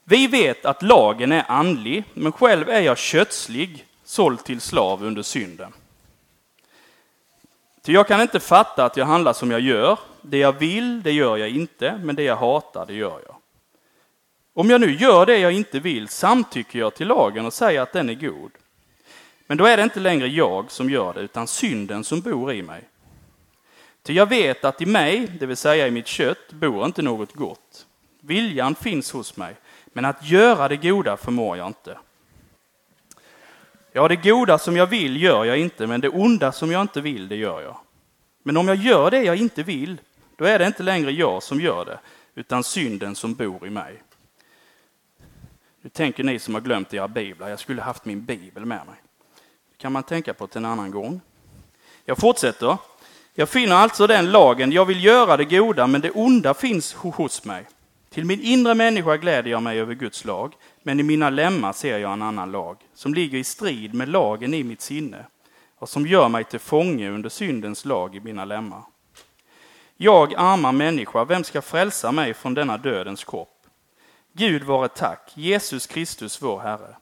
Vi 0.04 0.28
vet 0.28 0.66
att 0.66 0.82
lagen 0.82 1.32
är 1.32 1.46
andlig, 1.48 2.04
men 2.14 2.32
själv 2.32 2.70
är 2.70 2.82
jag 2.82 2.98
kötslig, 2.98 3.86
såld 4.04 4.44
till 4.44 4.62
slav 4.62 5.04
under 5.04 5.22
synden. 5.22 5.74
Ty 7.82 7.94
jag 7.94 8.08
kan 8.08 8.22
inte 8.22 8.40
fatta 8.40 8.86
att 8.86 8.98
jag 8.98 9.06
handlar 9.06 9.34
som 9.34 9.52
jag 9.52 9.62
gör. 9.62 10.00
Det 10.22 10.38
jag 10.38 10.60
vill, 10.60 11.04
det 11.04 11.12
gör 11.12 11.38
jag 11.38 11.50
inte, 11.50 12.00
men 12.04 12.16
det 12.16 12.24
jag 12.24 12.36
hatar, 12.36 12.86
det 12.86 12.94
gör 12.94 13.22
jag. 13.26 13.39
Om 14.60 14.70
jag 14.70 14.82
nu 14.82 14.92
gör 14.96 15.26
det 15.26 15.38
jag 15.38 15.52
inte 15.52 15.80
vill 15.80 16.08
samtycker 16.08 16.80
jag 16.80 16.96
till 16.96 17.08
lagen 17.08 17.46
och 17.46 17.54
säger 17.54 17.82
att 17.82 17.94
den 17.94 18.10
är 18.10 18.14
god. 18.14 18.52
Men 19.48 19.58
då 19.58 19.66
är 19.66 19.78
det 19.78 19.84
inte 19.84 20.00
längre 20.00 20.28
jag 20.28 20.72
som 20.72 20.90
gör 20.90 21.14
det, 21.14 21.20
utan 21.20 21.48
synden 21.48 22.04
som 22.04 22.22
bor 22.22 22.54
i 22.54 22.62
mig. 22.62 22.82
Ty 24.04 24.14
jag 24.14 24.26
vet 24.26 24.66
att 24.66 24.82
i 24.82 24.86
mig, 24.86 25.28
det 25.40 25.46
vill 25.46 25.58
säga 25.58 25.88
i 25.88 25.92
mitt 25.92 26.08
kött, 26.08 26.52
bor 26.52 26.86
inte 26.86 27.02
något 27.02 27.34
gott. 27.34 27.86
Viljan 28.22 28.76
finns 28.76 29.12
hos 29.12 29.38
mig, 29.38 29.56
men 29.86 30.06
att 30.06 30.30
göra 30.30 30.68
det 30.68 30.78
goda 30.78 31.18
förmår 31.18 31.58
jag 31.58 31.68
inte. 31.68 31.98
Ja, 33.92 34.08
det 34.08 34.16
goda 34.16 34.58
som 34.58 34.78
jag 34.78 34.88
vill 34.88 35.22
gör 35.22 35.46
jag 35.46 35.58
inte, 35.58 35.88
men 35.88 36.02
det 36.02 36.10
onda 36.10 36.52
som 36.52 36.72
jag 36.72 36.82
inte 36.82 37.02
vill, 37.02 37.28
det 37.28 37.36
gör 37.36 37.62
jag. 37.62 37.78
Men 38.44 38.58
om 38.58 38.68
jag 38.68 38.78
gör 38.78 39.12
det 39.12 39.24
jag 39.24 39.36
inte 39.36 39.64
vill, 39.64 39.98
då 40.36 40.46
är 40.46 40.60
det 40.60 40.68
inte 40.68 40.84
längre 40.84 41.12
jag 41.12 41.44
som 41.44 41.62
gör 41.62 41.86
det, 41.86 42.00
utan 42.36 42.64
synden 42.64 43.16
som 43.16 43.34
bor 43.34 43.68
i 43.68 43.70
mig. 43.70 44.02
Nu 45.90 45.94
tänker 45.94 46.24
ni 46.24 46.40
som 46.40 46.54
har 46.54 46.62
glömt 46.62 46.94
era 46.94 47.08
biblar, 47.08 47.50
jag 47.50 47.60
skulle 47.60 47.82
haft 47.82 48.06
min 48.06 48.26
bibel 48.26 48.66
med 48.66 48.86
mig. 48.86 48.96
Det 49.72 49.78
kan 49.78 49.92
man 49.92 50.04
tänka 50.04 50.34
på 50.34 50.48
till 50.48 50.58
en 50.58 50.66
annan 50.66 50.92
gång. 50.92 51.22
Jag 52.06 52.18
fortsätter. 52.18 52.78
Jag 53.34 53.50
finner 53.50 53.76
alltså 53.76 54.08
den 54.08 54.32
lagen, 54.32 54.72
jag 54.72 54.86
vill 54.86 55.04
göra 55.04 55.38
det 55.38 55.46
goda, 55.46 55.88
men 55.88 56.02
det 56.02 56.12
onda 56.12 56.54
finns 56.54 56.94
hos 56.94 57.46
mig. 57.46 57.66
Till 58.10 58.26
min 58.26 58.42
inre 58.42 58.76
människa 58.76 59.18
gläder 59.18 59.52
jag 59.52 59.64
mig 59.64 59.80
över 59.80 59.94
Guds 59.94 60.26
lag, 60.26 60.54
men 60.84 61.00
i 61.00 61.04
mina 61.04 61.30
lemmar 61.30 61.74
ser 61.74 61.98
jag 61.98 62.14
en 62.14 62.22
annan 62.22 62.52
lag, 62.52 62.78
som 62.94 63.14
ligger 63.14 63.38
i 63.38 63.44
strid 63.44 63.94
med 63.94 64.10
lagen 64.10 64.54
i 64.54 64.64
mitt 64.64 64.82
sinne 64.82 65.26
och 65.76 65.90
som 65.90 66.08
gör 66.08 66.30
mig 66.30 66.44
till 66.44 66.60
fånge 66.60 67.10
under 67.10 67.30
syndens 67.30 67.86
lag 67.86 68.16
i 68.16 68.20
mina 68.20 68.46
lemmar. 68.46 68.84
Jag, 69.98 70.34
arma 70.38 70.72
människa, 70.72 71.26
vem 71.26 71.44
ska 71.44 71.62
frälsa 71.62 72.12
mig 72.12 72.34
från 72.34 72.54
denna 72.54 72.78
dödens 72.78 73.24
kropp? 73.24 73.59
Gud 74.34 74.64
vare 74.64 74.88
tack, 74.88 75.32
Jesus 75.34 75.88
Kristus 75.88 76.42
vår 76.42 76.60
Herre. 76.60 76.96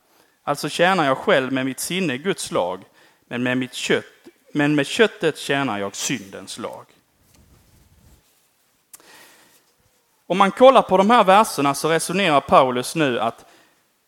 Alltså 0.44 0.70
tjänar 0.70 1.06
jag 1.06 1.18
själv 1.18 1.52
med 1.52 1.66
mitt 1.66 1.80
sinne 1.80 2.18
Guds 2.18 2.52
lag, 2.52 2.84
men 3.28 3.44
med, 3.44 3.58
mitt 3.58 3.74
kött, 3.74 4.06
men 4.54 4.76
med 4.76 4.88
köttet 4.88 5.38
tjänar 5.38 5.80
jag 5.80 5.96
syndens 5.96 6.58
lag. 6.58 6.86
Om 10.28 10.38
man 10.38 10.52
kollar 10.52 10.82
på 10.82 10.98
de 10.98 11.10
här 11.10 11.24
verserna 11.24 11.76
så 11.76 11.90
resonerar 11.90 12.42
Paulus 12.42 12.96
nu 12.96 13.20
att, 13.20 13.46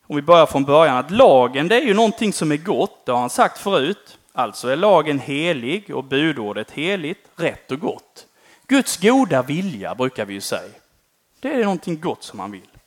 om 0.08 0.16
vi 0.16 0.22
börjar 0.22 0.46
från 0.46 0.66
början, 0.66 0.98
att 0.98 1.12
lagen 1.12 1.68
det 1.68 1.76
är 1.76 1.86
ju 1.86 1.94
någonting 1.94 2.34
som 2.34 2.52
är 2.52 2.58
gott, 2.58 3.06
det 3.06 3.12
har 3.12 3.20
han 3.20 3.30
sagt 3.30 3.58
förut. 3.58 4.18
Alltså 4.32 4.68
är 4.68 4.76
lagen 4.76 5.20
helig 5.20 5.96
och 5.96 6.04
budordet 6.04 6.72
heligt, 6.72 7.28
rätt 7.36 7.72
och 7.72 7.80
gott. 7.80 8.28
Guds 8.68 8.98
goda 8.98 9.42
vilja 9.42 9.96
brukar 9.96 10.26
vi 10.26 10.34
ju 10.34 10.42
säga. 10.42 10.74
Det 11.40 11.54
är 11.54 11.64
någonting 11.64 12.00
gott 12.00 12.24
som 12.24 12.40
han 12.40 12.52
vill. 12.52 12.79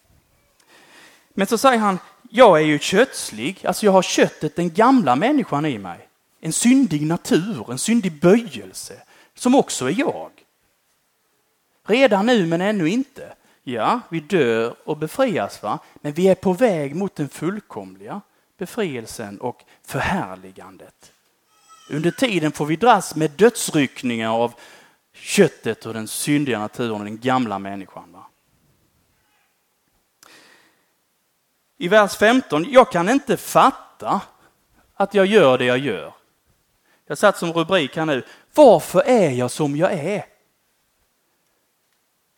Men 1.34 1.46
så 1.46 1.58
säger 1.58 1.78
han, 1.78 1.98
jag 2.30 2.60
är 2.60 2.64
ju 2.64 2.78
kötslig, 2.78 3.66
alltså 3.66 3.86
jag 3.86 3.92
har 3.92 4.02
köttet, 4.02 4.56
den 4.56 4.70
gamla 4.70 5.16
människan 5.16 5.66
i 5.66 5.78
mig. 5.78 6.08
En 6.40 6.52
syndig 6.52 7.06
natur, 7.06 7.70
en 7.70 7.78
syndig 7.78 8.20
böjelse, 8.20 9.02
som 9.34 9.54
också 9.54 9.86
är 9.86 9.98
jag. 9.98 10.30
Redan 11.86 12.26
nu 12.26 12.46
men 12.46 12.60
ännu 12.60 12.88
inte. 12.88 13.32
Ja, 13.62 14.00
vi 14.08 14.20
dör 14.20 14.74
och 14.84 14.96
befrias, 14.96 15.62
va? 15.62 15.78
men 15.94 16.12
vi 16.12 16.28
är 16.28 16.34
på 16.34 16.52
väg 16.52 16.96
mot 16.96 17.16
den 17.16 17.28
fullkomliga 17.28 18.20
befrielsen 18.58 19.40
och 19.40 19.64
förhärligandet. 19.82 21.12
Under 21.90 22.10
tiden 22.10 22.52
får 22.52 22.66
vi 22.66 22.76
dras 22.76 23.16
med 23.16 23.30
dödsryckningar 23.30 24.30
av 24.30 24.54
köttet 25.12 25.86
och 25.86 25.94
den 25.94 26.08
syndiga 26.08 26.58
naturen 26.58 26.92
och 26.92 27.04
den 27.04 27.18
gamla 27.18 27.58
människan. 27.58 28.12
Va? 28.12 28.26
I 31.82 31.88
vers 31.88 32.16
15, 32.16 32.66
jag 32.70 32.92
kan 32.92 33.08
inte 33.08 33.36
fatta 33.36 34.20
att 34.94 35.14
jag 35.14 35.26
gör 35.26 35.58
det 35.58 35.64
jag 35.64 35.78
gör. 35.78 36.14
Jag 37.06 37.18
satt 37.18 37.38
som 37.38 37.52
rubrik 37.52 37.96
här 37.96 38.06
nu, 38.06 38.24
varför 38.54 39.02
är 39.06 39.30
jag 39.30 39.50
som 39.50 39.76
jag 39.76 39.92
är? 39.92 40.24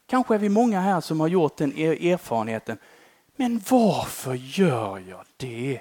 Kanske 0.07 0.35
är 0.35 0.39
vi 0.39 0.49
många 0.49 0.81
här 0.81 1.01
som 1.01 1.21
har 1.21 1.29
gjort 1.29 1.57
den 1.57 1.73
erfarenheten. 1.79 2.79
Men 3.37 3.63
varför 3.71 4.35
gör 4.35 4.99
jag 5.09 5.25
det? 5.37 5.81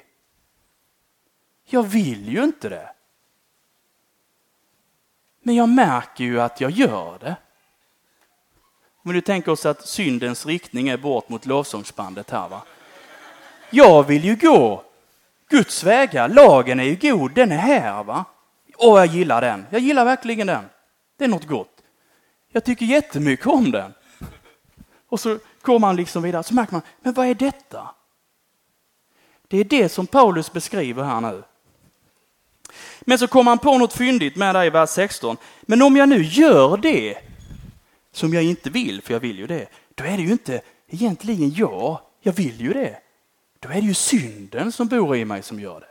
Jag 1.66 1.84
vill 1.84 2.30
ju 2.30 2.44
inte 2.44 2.70
det. 2.70 2.90
Men 5.42 5.56
jag 5.56 5.70
märker 5.70 6.24
ju 6.24 6.42
att 6.42 6.62
jag 6.62 6.72
gör 6.72 7.18
det. 7.20 7.36
Om 9.04 9.12
vi 9.12 9.14
nu 9.14 9.22
tänker 9.22 9.52
oss 9.52 9.66
att 9.66 9.88
syndens 9.88 10.46
riktning 10.46 10.88
är 10.88 10.98
bort 10.98 11.30
mot 11.30 11.46
lovsångsbandet 11.46 12.30
här. 12.30 12.50
Va? 12.50 12.62
Jag 13.74 14.04
vill 14.04 14.26
ju 14.26 14.36
gå 14.36 14.84
Guds 15.50 15.84
vägar. 15.84 16.30
Lagen 16.30 16.80
är 16.80 16.84
ju 16.84 16.96
god, 16.96 17.32
den 17.34 17.52
är 17.52 17.58
här. 17.58 18.04
va? 18.04 18.26
Och 18.78 19.00
jag 19.00 19.06
gillar 19.06 19.42
den. 19.42 19.66
Jag 19.70 19.82
gillar 19.82 20.06
verkligen 20.06 20.48
den. 20.48 20.66
Det 21.18 21.24
är 21.24 21.28
något 21.28 21.48
gott. 21.48 21.82
Jag 22.52 22.64
tycker 22.64 22.86
jättemycket 22.86 23.48
om 23.48 23.72
den. 23.72 23.94
Och 25.10 25.20
så 25.20 25.38
går 25.62 25.80
man 25.80 25.96
liksom 25.96 26.24
vidare, 26.24 26.44
så 26.44 26.54
märker 26.54 26.74
man, 26.74 26.82
men 27.02 27.14
vad 27.14 27.28
är 27.28 27.36
detta? 27.36 27.90
Det 29.48 29.58
är 29.58 29.64
det 29.64 29.90
som 29.90 30.08
Paulus 30.08 30.54
beskriver 30.54 31.04
här 31.04 31.22
nu. 31.22 31.44
Men 33.02 33.20
så 33.20 33.28
kommer 33.28 33.52
han 33.52 33.60
på 33.60 33.78
något 33.78 33.94
fyndigt 33.94 34.36
med 34.36 34.56
där 34.56 34.66
i 34.66 34.70
vers 34.70 34.90
16. 34.90 35.38
Men 35.62 35.82
om 35.82 35.96
jag 35.96 36.10
nu 36.10 36.24
gör 36.24 36.78
det 36.78 37.18
som 38.12 38.34
jag 38.34 38.44
inte 38.44 38.70
vill, 38.70 39.02
för 39.02 39.14
jag 39.14 39.20
vill 39.20 39.40
ju 39.40 39.48
det, 39.48 39.68
då 39.96 40.04
är 40.04 40.18
det 40.18 40.24
ju 40.24 40.32
inte 40.32 40.62
egentligen 40.88 41.54
jag, 41.54 42.00
jag 42.22 42.34
vill 42.34 42.62
ju 42.62 42.74
det. 42.74 43.00
Då 43.64 43.70
är 43.70 43.74
det 43.74 43.88
ju 43.88 43.94
synden 43.94 44.72
som 44.72 44.88
bor 44.88 45.16
i 45.16 45.26
mig 45.26 45.44
som 45.44 45.60
gör 45.60 45.80
det. 45.80 45.88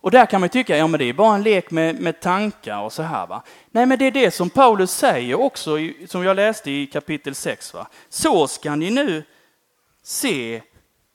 Och 0.00 0.10
där 0.10 0.26
kan 0.26 0.40
man 0.40 0.50
tycka, 0.50 0.76
ja 0.76 0.86
men 0.86 0.98
det 0.98 1.04
är 1.04 1.12
bara 1.12 1.34
en 1.34 1.42
lek 1.42 1.70
med, 1.70 2.00
med 2.00 2.20
tankar 2.20 2.80
och 2.80 2.92
så 2.92 3.02
här 3.02 3.26
va. 3.26 3.42
Nej 3.70 3.86
men 3.86 3.98
det 3.98 4.06
är 4.06 4.10
det 4.10 4.30
som 4.30 4.50
Paulus 4.50 4.90
säger 4.90 5.40
också, 5.40 5.76
som 6.06 6.24
jag 6.24 6.36
läste 6.36 6.70
i 6.70 6.86
kapitel 6.86 7.34
6 7.34 7.74
va. 7.74 7.86
Så 8.08 8.46
ska 8.48 8.74
ni 8.74 8.90
nu 8.90 9.24
se 10.02 10.62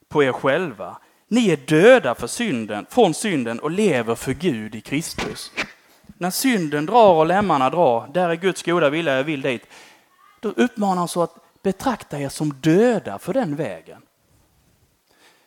på 0.09 0.24
er 0.24 0.31
själva. 0.31 0.97
Ni 1.27 1.50
är 1.50 1.57
döda 1.57 2.15
för 2.15 2.27
synden, 2.27 2.85
från 2.89 3.13
synden 3.13 3.59
och 3.59 3.71
lever 3.71 4.15
för 4.15 4.33
Gud 4.33 4.75
i 4.75 4.81
Kristus. 4.81 5.51
När 6.17 6.31
synden 6.31 6.85
drar 6.85 7.13
och 7.13 7.25
lemmarna 7.25 7.69
drar, 7.69 8.07
där 8.13 8.29
är 8.29 8.35
Guds 8.35 8.63
goda 8.63 8.89
vilja, 8.89 9.17
jag 9.17 9.24
vill 9.24 9.41
dit. 9.41 9.67
Då 10.39 10.50
uppmanar 10.50 10.95
han 10.95 11.07
så 11.07 11.24
att 11.24 11.35
betrakta 11.63 12.19
er 12.19 12.29
som 12.29 12.53
döda 12.53 13.19
för 13.19 13.33
den 13.33 13.55
vägen. 13.55 14.01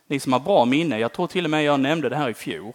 Ni 0.09 0.19
som 0.19 0.33
har 0.33 0.39
bra 0.39 0.65
minne, 0.65 0.99
jag 0.99 1.13
tror 1.13 1.27
till 1.27 1.45
och 1.45 1.51
med 1.51 1.63
jag 1.63 1.79
nämnde 1.79 2.09
det 2.09 2.15
här 2.15 2.29
i 2.29 2.33
fjol. 2.33 2.73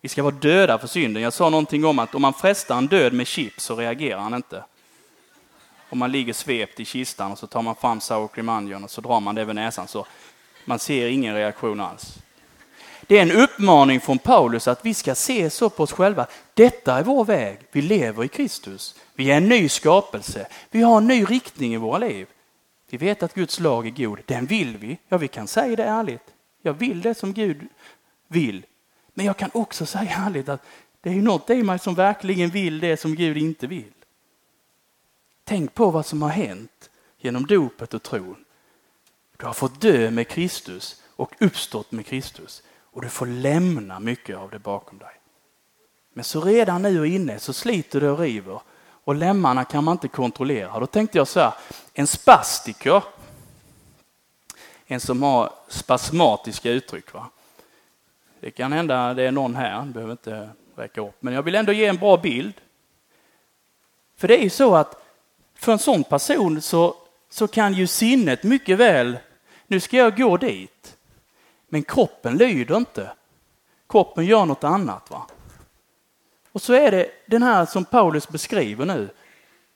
Vi 0.00 0.08
ska 0.08 0.22
vara 0.22 0.34
döda 0.34 0.78
för 0.78 0.86
synden. 0.86 1.22
Jag 1.22 1.32
sa 1.32 1.50
någonting 1.50 1.84
om 1.84 1.98
att 1.98 2.14
om 2.14 2.22
man 2.22 2.34
frestar 2.34 2.78
en 2.78 2.86
död 2.86 3.12
med 3.12 3.26
chips 3.26 3.64
så 3.64 3.76
reagerar 3.76 4.20
han 4.20 4.34
inte. 4.34 4.64
Om 5.90 5.98
man 5.98 6.12
ligger 6.12 6.32
svept 6.32 6.80
i 6.80 6.84
kistan 6.84 7.32
och 7.32 7.38
så 7.38 7.46
tar 7.46 7.62
man 7.62 7.74
fram 7.74 8.00
sour 8.00 8.28
cream 8.28 8.48
onion 8.48 8.84
och 8.84 8.90
så 8.90 9.00
drar 9.00 9.20
man 9.20 9.34
det 9.34 9.40
över 9.40 9.54
näsan 9.54 9.88
så 9.88 10.06
man 10.64 10.78
ser 10.78 11.08
ingen 11.08 11.34
reaktion 11.34 11.80
alls. 11.80 12.18
Det 13.06 13.18
är 13.18 13.22
en 13.22 13.32
uppmaning 13.32 14.00
från 14.00 14.18
Paulus 14.18 14.68
att 14.68 14.86
vi 14.86 14.94
ska 14.94 15.14
se 15.14 15.50
så 15.50 15.70
på 15.70 15.82
oss 15.82 15.92
själva. 15.92 16.26
Detta 16.54 16.98
är 16.98 17.02
vår 17.02 17.24
väg. 17.24 17.58
Vi 17.72 17.82
lever 17.82 18.24
i 18.24 18.28
Kristus. 18.28 18.94
Vi 19.14 19.30
är 19.30 19.36
en 19.36 19.48
ny 19.48 19.68
skapelse. 19.68 20.46
Vi 20.70 20.82
har 20.82 20.96
en 20.96 21.06
ny 21.06 21.24
riktning 21.24 21.74
i 21.74 21.76
våra 21.76 21.98
liv. 21.98 22.26
Vi 22.90 22.96
vet 22.96 23.22
att 23.22 23.34
Guds 23.34 23.60
lag 23.60 23.86
är 23.86 23.90
god. 23.90 24.20
Den 24.26 24.46
vill 24.46 24.76
vi. 24.76 24.98
Ja, 25.08 25.18
vi 25.18 25.28
kan 25.28 25.46
säga 25.46 25.76
det 25.76 25.84
ärligt. 25.84 26.34
Jag 26.62 26.72
vill 26.72 27.00
det 27.00 27.14
som 27.14 27.32
Gud 27.32 27.68
vill. 28.28 28.66
Men 29.14 29.26
jag 29.26 29.36
kan 29.36 29.50
också 29.54 29.86
säga 29.86 30.24
ärligt 30.26 30.48
att 30.48 30.66
Det 31.00 31.10
är 31.10 31.14
något 31.14 31.50
i 31.50 31.62
mig 31.62 31.78
som 31.78 31.94
verkligen 31.94 32.50
vill 32.50 32.80
det 32.80 32.96
som 32.96 33.14
Gud 33.14 33.36
inte 33.36 33.66
vill. 33.66 33.92
Tänk 35.44 35.74
på 35.74 35.90
vad 35.90 36.06
som 36.06 36.22
har 36.22 36.28
hänt 36.28 36.90
genom 37.18 37.46
dopet 37.46 37.94
och 37.94 38.02
tron. 38.02 38.44
Du 39.36 39.46
har 39.46 39.52
fått 39.52 39.80
dö 39.80 40.10
med 40.10 40.28
Kristus 40.28 41.02
och 41.06 41.34
uppstått 41.40 41.92
med 41.92 42.06
Kristus 42.06 42.62
och 42.94 43.02
du 43.02 43.08
får 43.08 43.26
lämna 43.26 44.00
mycket 44.00 44.36
av 44.36 44.50
det 44.50 44.58
bakom 44.58 44.98
dig. 44.98 45.20
Men 46.12 46.24
så 46.24 46.40
redan 46.40 46.82
nu 46.82 47.00
och 47.00 47.06
inne 47.06 47.38
så 47.38 47.52
sliter 47.52 48.00
du 48.00 48.10
och 48.10 48.18
river 48.18 48.60
och 49.04 49.14
lemmarna 49.14 49.64
kan 49.64 49.84
man 49.84 49.92
inte 49.92 50.08
kontrollera. 50.08 50.80
Då 50.80 50.86
tänkte 50.86 51.18
jag 51.18 51.28
så 51.28 51.40
här, 51.40 51.54
en 51.92 52.06
spastiker, 52.06 53.02
en 54.86 55.00
som 55.00 55.22
har 55.22 55.52
spasmatiska 55.68 56.70
uttryck. 56.70 57.12
Va? 57.12 57.30
Det 58.40 58.50
kan 58.50 58.72
hända 58.72 59.14
det 59.14 59.22
är 59.22 59.30
någon 59.30 59.54
här, 59.54 59.82
behöver 59.82 60.12
inte 60.12 60.48
räcka 60.76 61.00
upp, 61.00 61.16
men 61.20 61.34
jag 61.34 61.42
vill 61.42 61.54
ändå 61.54 61.72
ge 61.72 61.86
en 61.86 61.96
bra 61.96 62.16
bild. 62.16 62.54
För 64.16 64.28
det 64.28 64.38
är 64.38 64.42
ju 64.42 64.50
så 64.50 64.74
att 64.74 65.02
för 65.54 65.72
en 65.72 65.78
sån 65.78 66.04
person 66.04 66.62
så, 66.62 66.96
så 67.30 67.48
kan 67.48 67.74
ju 67.74 67.86
sinnet 67.86 68.42
mycket 68.42 68.78
väl, 68.78 69.18
nu 69.66 69.80
ska 69.80 69.96
jag 69.96 70.16
gå 70.16 70.36
dit, 70.36 70.96
men 71.68 71.82
kroppen 71.82 72.36
lyder 72.36 72.76
inte. 72.76 73.10
Kroppen 73.88 74.26
gör 74.26 74.46
något 74.46 74.64
annat. 74.64 75.10
va? 75.10 75.26
Och 76.54 76.62
så 76.62 76.72
är 76.72 76.90
det 76.90 77.10
den 77.26 77.42
här 77.42 77.66
som 77.66 77.84
Paulus 77.84 78.28
beskriver 78.28 78.84
nu. 78.84 79.10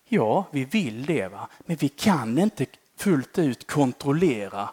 Ja, 0.09 0.47
vi 0.51 0.65
vill 0.65 1.07
det, 1.07 1.29
va? 1.29 1.49
men 1.59 1.77
vi 1.77 1.89
kan 1.89 2.39
inte 2.39 2.67
fullt 2.97 3.39
ut 3.39 3.67
kontrollera 3.67 4.71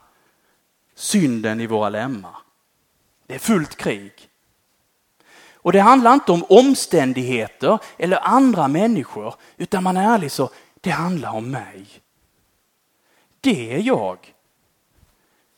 synden 0.96 1.62
i 1.62 1.68
våra 1.68 1.90
lemmar. 1.90 2.36
Det 3.26 3.36
är 3.36 3.40
fullt 3.40 3.76
krig. 3.76 4.12
Och 5.54 5.72
det 5.72 5.80
handlar 5.80 6.14
inte 6.14 6.32
om 6.32 6.46
omständigheter 6.50 7.80
eller 7.98 8.28
andra 8.28 8.68
människor, 8.68 9.36
utan 9.58 9.84
man 9.84 9.98
är 9.98 10.14
ärlig 10.16 10.32
så, 10.32 10.50
det 10.82 10.90
handlar 10.90 11.32
om 11.32 11.52
mig. 11.52 11.86
Det 13.42 13.74
är 13.74 13.80
jag. 13.80 14.34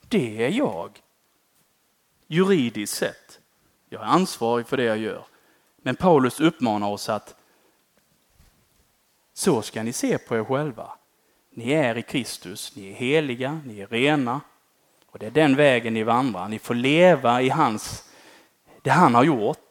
Det 0.08 0.44
är 0.46 0.50
jag. 0.50 1.01
Juridiskt 2.27 2.98
sett. 2.98 3.39
Jag 3.89 4.01
är 4.01 4.06
ansvarig 4.06 4.68
för 4.68 4.77
det 4.77 4.84
jag 4.84 4.98
gör. 4.98 5.25
Men 5.88 5.96
Paulus 5.96 6.39
uppmanar 6.39 6.88
oss 6.88 7.10
att 7.10 7.36
så 9.34 9.62
ska 9.62 9.84
ni 9.84 9.94
se 9.94 10.17
på 10.17 10.36
er 10.36 10.44
själva. 10.44 10.91
Ni 11.53 11.72
är 11.72 11.98
i 11.98 12.01
Kristus, 12.01 12.75
ni 12.75 12.89
är 12.89 12.94
heliga, 12.94 13.62
ni 13.65 13.79
är 13.79 13.88
rena. 13.88 14.41
Och 15.12 15.20
det 15.20 15.25
är 15.25 15.32
den 15.32 15.56
vägen 15.56 15.94
ni 15.94 16.03
vandrar. 16.03 16.48
Ni 16.48 16.60
får 16.60 16.75
leva 16.75 17.41
i 17.41 17.50
hans, 17.50 18.03
det 18.82 18.89
han 18.89 19.15
har 19.15 19.24
gjort. 19.24 19.70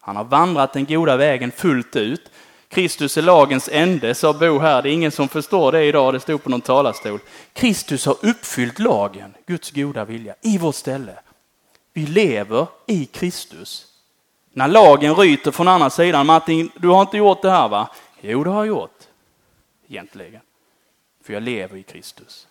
Han 0.00 0.16
har 0.16 0.24
vandrat 0.24 0.72
den 0.72 0.84
goda 0.84 1.16
vägen 1.16 1.52
fullt 1.52 1.96
ut. 1.96 2.30
Kristus 2.68 3.16
är 3.16 3.22
lagens 3.22 3.68
ände, 3.72 4.14
sa 4.14 4.32
Bo 4.32 4.58
här. 4.58 4.82
Det 4.82 4.90
är 4.90 4.92
ingen 4.92 5.12
som 5.12 5.28
förstår 5.28 5.72
det 5.72 5.84
idag, 5.84 6.14
det 6.14 6.20
stod 6.20 6.42
på 6.42 6.50
någon 6.50 6.60
talarstol. 6.60 7.20
Kristus 7.52 8.06
har 8.06 8.16
uppfyllt 8.22 8.78
lagen, 8.78 9.34
Guds 9.46 9.70
goda 9.70 10.04
vilja, 10.04 10.34
i 10.42 10.58
vårt 10.58 10.74
ställe. 10.74 11.18
Vi 11.92 12.06
lever 12.06 12.66
i 12.86 13.06
Kristus. 13.06 13.93
När 14.56 14.68
lagen 14.68 15.14
ryter 15.14 15.50
från 15.50 15.68
andra 15.68 15.90
sidan, 15.90 16.26
Martin, 16.26 16.70
du 16.76 16.88
har 16.88 17.00
inte 17.00 17.16
gjort 17.16 17.42
det 17.42 17.50
här 17.50 17.68
va? 17.68 17.90
Jo, 18.20 18.44
det 18.44 18.50
har 18.50 18.64
jag 18.64 18.66
gjort. 18.66 18.98
Egentligen. 19.88 20.40
För 21.24 21.32
jag 21.32 21.42
lever 21.42 21.76
i 21.76 21.82
Kristus. 21.82 22.48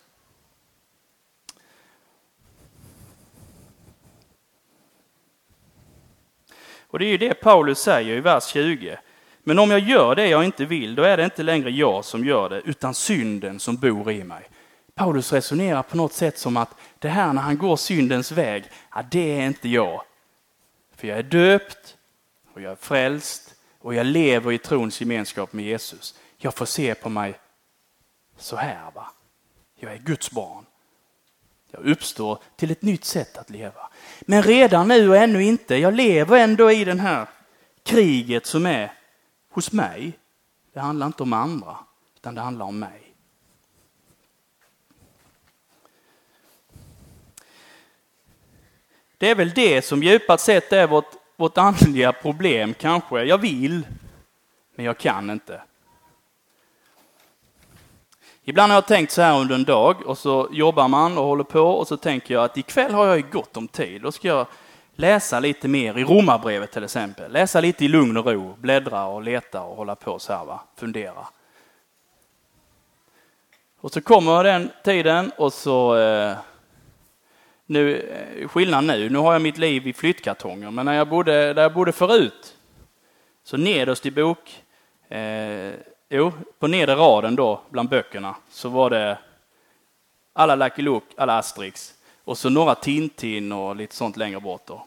Och 6.90 6.98
det 6.98 7.04
är 7.04 7.10
ju 7.10 7.18
det 7.18 7.34
Paulus 7.34 7.78
säger 7.78 8.16
i 8.16 8.20
vers 8.20 8.46
20. 8.46 8.98
Men 9.42 9.58
om 9.58 9.70
jag 9.70 9.80
gör 9.80 10.14
det 10.14 10.28
jag 10.28 10.44
inte 10.44 10.64
vill, 10.64 10.94
då 10.94 11.02
är 11.02 11.16
det 11.16 11.24
inte 11.24 11.42
längre 11.42 11.70
jag 11.70 12.04
som 12.04 12.24
gör 12.24 12.48
det, 12.48 12.60
utan 12.60 12.94
synden 12.94 13.60
som 13.60 13.76
bor 13.76 14.10
i 14.10 14.24
mig. 14.24 14.48
Paulus 14.94 15.32
resonerar 15.32 15.82
på 15.82 15.96
något 15.96 16.12
sätt 16.12 16.38
som 16.38 16.56
att 16.56 16.74
det 16.98 17.08
här 17.08 17.32
när 17.32 17.42
han 17.42 17.58
går 17.58 17.76
syndens 17.76 18.32
väg, 18.32 18.64
ja, 18.94 19.02
det 19.10 19.40
är 19.40 19.46
inte 19.46 19.68
jag. 19.68 20.02
För 20.96 21.08
jag 21.08 21.18
är 21.18 21.22
döpt 21.22 21.93
och 22.54 22.60
jag 22.60 22.72
är 22.72 22.76
frälst 22.76 23.54
och 23.78 23.94
jag 23.94 24.06
lever 24.06 24.52
i 24.52 24.58
trons 24.58 25.00
gemenskap 25.00 25.52
med 25.52 25.64
Jesus. 25.64 26.14
Jag 26.36 26.54
får 26.54 26.66
se 26.66 26.94
på 26.94 27.08
mig 27.08 27.34
så 28.36 28.56
här. 28.56 28.90
va. 28.94 29.10
Jag 29.74 29.92
är 29.92 29.98
Guds 29.98 30.30
barn. 30.30 30.66
Jag 31.70 31.86
uppstår 31.86 32.38
till 32.56 32.70
ett 32.70 32.82
nytt 32.82 33.04
sätt 33.04 33.38
att 33.38 33.50
leva. 33.50 33.90
Men 34.20 34.42
redan 34.42 34.88
nu 34.88 35.08
och 35.08 35.16
ännu 35.16 35.42
inte. 35.42 35.76
Jag 35.76 35.94
lever 35.94 36.38
ändå 36.38 36.70
i 36.70 36.84
det 36.84 37.00
här 37.00 37.28
kriget 37.82 38.46
som 38.46 38.66
är 38.66 38.92
hos 39.50 39.72
mig. 39.72 40.18
Det 40.72 40.80
handlar 40.80 41.06
inte 41.06 41.22
om 41.22 41.32
andra, 41.32 41.78
utan 42.16 42.34
det 42.34 42.40
handlar 42.40 42.66
om 42.66 42.78
mig. 42.78 43.14
Det 49.18 49.30
är 49.30 49.34
väl 49.34 49.50
det 49.50 49.82
som 49.82 50.02
djupast 50.02 50.44
sett 50.44 50.72
är 50.72 50.86
vårt, 50.86 51.23
vårt 51.36 51.58
andliga 51.58 52.12
problem 52.12 52.74
kanske. 52.74 53.22
Jag 53.24 53.38
vill, 53.38 53.86
men 54.74 54.86
jag 54.86 54.98
kan 54.98 55.30
inte. 55.30 55.60
Ibland 58.44 58.72
har 58.72 58.76
jag 58.76 58.86
tänkt 58.86 59.12
så 59.12 59.22
här 59.22 59.40
under 59.40 59.54
en 59.54 59.64
dag 59.64 60.06
och 60.06 60.18
så 60.18 60.48
jobbar 60.52 60.88
man 60.88 61.18
och 61.18 61.24
håller 61.24 61.44
på 61.44 61.60
och 61.60 61.88
så 61.88 61.96
tänker 61.96 62.34
jag 62.34 62.44
att 62.44 62.58
ikväll 62.58 62.94
har 62.94 63.06
jag 63.06 63.16
ju 63.16 63.24
gott 63.32 63.56
om 63.56 63.68
tid. 63.68 64.02
Då 64.02 64.12
ska 64.12 64.28
jag 64.28 64.46
läsa 64.94 65.40
lite 65.40 65.68
mer 65.68 65.98
i 65.98 66.04
Romarbrevet 66.04 66.72
till 66.72 66.84
exempel. 66.84 67.32
Läsa 67.32 67.60
lite 67.60 67.84
i 67.84 67.88
lugn 67.88 68.16
och 68.16 68.26
ro, 68.26 68.54
bläddra 68.58 69.06
och 69.06 69.22
leta 69.22 69.62
och 69.62 69.76
hålla 69.76 69.94
på 69.94 70.18
så 70.18 70.32
här, 70.32 70.44
va? 70.44 70.60
fundera. 70.76 71.26
Och 73.80 73.92
så 73.92 74.00
kommer 74.00 74.44
den 74.44 74.70
tiden 74.84 75.32
och 75.38 75.52
så 75.52 75.96
eh, 75.96 76.36
nu, 77.74 78.48
skillnad 78.50 78.84
nu, 78.84 79.10
nu 79.10 79.18
har 79.18 79.32
jag 79.32 79.42
mitt 79.42 79.58
liv 79.58 79.86
i 79.86 79.92
flyttkartonger, 79.92 80.70
men 80.70 80.86
när 80.86 80.94
jag 80.94 81.08
bodde, 81.08 81.52
där 81.52 81.62
jag 81.62 81.74
bodde 81.74 81.92
förut, 81.92 82.56
så 83.44 83.56
nederst 83.56 84.06
i 84.06 84.10
bok, 84.10 84.62
eh, 85.08 85.72
Jo, 86.16 86.32
på 86.58 86.66
nedre 86.66 86.94
raden 86.94 87.36
då, 87.36 87.60
bland 87.70 87.88
böckerna, 87.88 88.36
så 88.50 88.68
var 88.68 88.90
det 88.90 89.18
alla 90.32 90.54
Lucky 90.54 90.82
Luke, 90.82 91.06
alla 91.16 91.38
Asterix 91.38 91.94
och 92.24 92.38
så 92.38 92.50
några 92.50 92.74
Tintin 92.74 93.52
och 93.52 93.76
lite 93.76 93.94
sånt 93.94 94.16
längre 94.16 94.40
bort 94.40 94.66
då. 94.66 94.86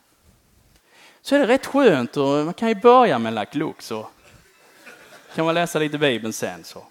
Så 1.22 1.36
är 1.36 1.40
det 1.40 1.48
rätt 1.48 1.66
skönt 1.66 2.18
och 2.18 2.46
man 2.46 2.54
kan 2.54 2.70
ju 2.70 2.76
börja 2.76 3.20
med 3.20 3.34
Lucky 3.34 3.60
Luke 3.60 3.84
så 3.84 4.08
kan 5.36 5.46
man 5.46 5.56
läsa 5.56 5.80
lite 5.80 5.98
Bibeln 5.98 6.34
sen 6.34 6.64
så. 6.64 6.84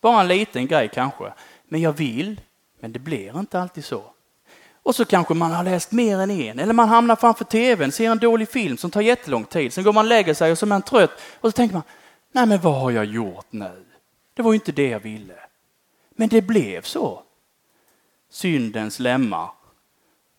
Bara 0.00 0.20
en 0.20 0.28
liten 0.28 0.66
grej 0.66 0.90
kanske, 0.94 1.32
men 1.64 1.80
jag 1.80 1.92
vill, 1.92 2.40
men 2.80 2.92
det 2.92 2.98
blir 2.98 3.40
inte 3.40 3.60
alltid 3.60 3.84
så. 3.84 4.12
Och 4.82 4.94
så 4.94 5.04
kanske 5.04 5.34
man 5.34 5.50
har 5.50 5.64
läst 5.64 5.92
mer 5.92 6.18
än 6.18 6.30
en, 6.30 6.58
eller 6.58 6.72
man 6.72 6.88
hamnar 6.88 7.16
framför 7.16 7.44
tvn, 7.44 7.92
ser 7.92 8.10
en 8.10 8.18
dålig 8.18 8.48
film 8.48 8.76
som 8.76 8.90
tar 8.90 9.00
jättelång 9.00 9.44
tid. 9.44 9.72
Sen 9.72 9.84
går 9.84 9.92
man 9.92 10.04
och 10.04 10.08
lägger 10.08 10.34
sig 10.34 10.52
och 10.52 10.58
så 10.58 10.66
är 10.66 10.68
man 10.68 10.82
trött 10.82 11.10
och 11.40 11.50
så 11.50 11.52
tänker 11.52 11.74
man, 11.74 11.82
nej 12.32 12.46
men 12.46 12.60
vad 12.60 12.74
har 12.80 12.90
jag 12.90 13.04
gjort 13.04 13.46
nu? 13.50 13.84
Det 14.34 14.42
var 14.42 14.52
ju 14.52 14.54
inte 14.54 14.72
det 14.72 14.88
jag 14.88 15.00
ville. 15.00 15.34
Men 16.10 16.28
det 16.28 16.42
blev 16.42 16.82
så. 16.82 17.22
Syndens 18.30 18.98
lemmar 18.98 19.50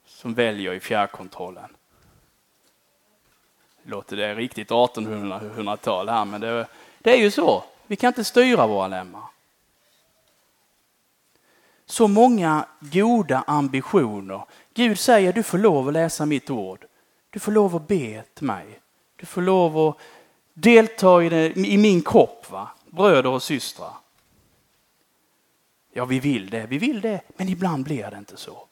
som 0.08 0.34
väljer 0.34 0.74
i 0.74 0.80
fjärrkontrollen. 0.80 1.76
Låter 3.84 4.18
det 4.18 4.36
riktigt 4.36 4.70
1800-tal 4.70 6.10
här, 6.10 6.26
men 6.26 6.42
det, 6.42 6.68
det 7.00 7.12
är 7.12 7.18
ju 7.18 7.32
så. 7.32 7.64
Vi 7.88 7.96
kan 7.96 8.08
inte 8.08 8.24
styra 8.24 8.68
våra 8.68 8.88
lemmar 8.88 9.24
så 11.90 12.08
många 12.08 12.66
goda 12.80 13.44
ambitioner. 13.48 14.46
Gud 14.74 15.00
säger 15.00 15.34
du 15.34 15.44
får 15.44 15.58
lov 15.58 15.88
att 15.88 15.94
läsa 15.94 16.26
mitt 16.26 16.50
ord. 16.50 16.86
Du 17.30 17.40
får 17.40 17.52
lov 17.52 17.76
att 17.76 17.88
be 17.88 18.24
till 18.34 18.46
mig. 18.46 18.80
Du 19.16 19.26
får 19.26 19.42
lov 19.42 19.78
att 19.78 19.98
delta 20.54 21.24
i, 21.24 21.30
det, 21.30 21.58
i 21.58 21.78
min 21.78 22.02
kropp, 22.02 22.52
va? 22.52 22.68
bröder 22.86 23.30
och 23.30 23.44
systrar. 23.44 23.94
Ja, 25.94 26.06
vi 26.06 26.20
vill 26.20 26.50
det, 26.50 26.66
vi 26.70 26.78
vill 26.78 27.02
det, 27.02 27.22
men 27.38 27.50
ibland 27.50 27.84
blir 27.84 28.12
det 28.12 28.18
inte 28.18 28.38
så. 28.38 28.66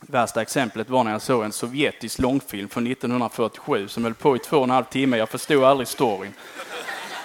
Värsta 0.00 0.42
exemplet 0.42 0.90
var 0.90 1.04
när 1.04 1.12
jag 1.12 1.22
såg 1.22 1.44
en 1.44 1.52
sovjetisk 1.52 2.18
långfilm 2.18 2.68
från 2.68 2.86
1947 2.86 3.88
som 3.88 4.04
höll 4.04 4.14
på 4.14 4.36
i 4.36 4.38
två 4.38 4.56
och 4.56 4.64
en 4.64 4.70
halv 4.70 4.84
timme. 4.84 5.16
Jag 5.16 5.28
förstod 5.28 5.64
aldrig 5.64 5.88
storyn. 5.88 6.32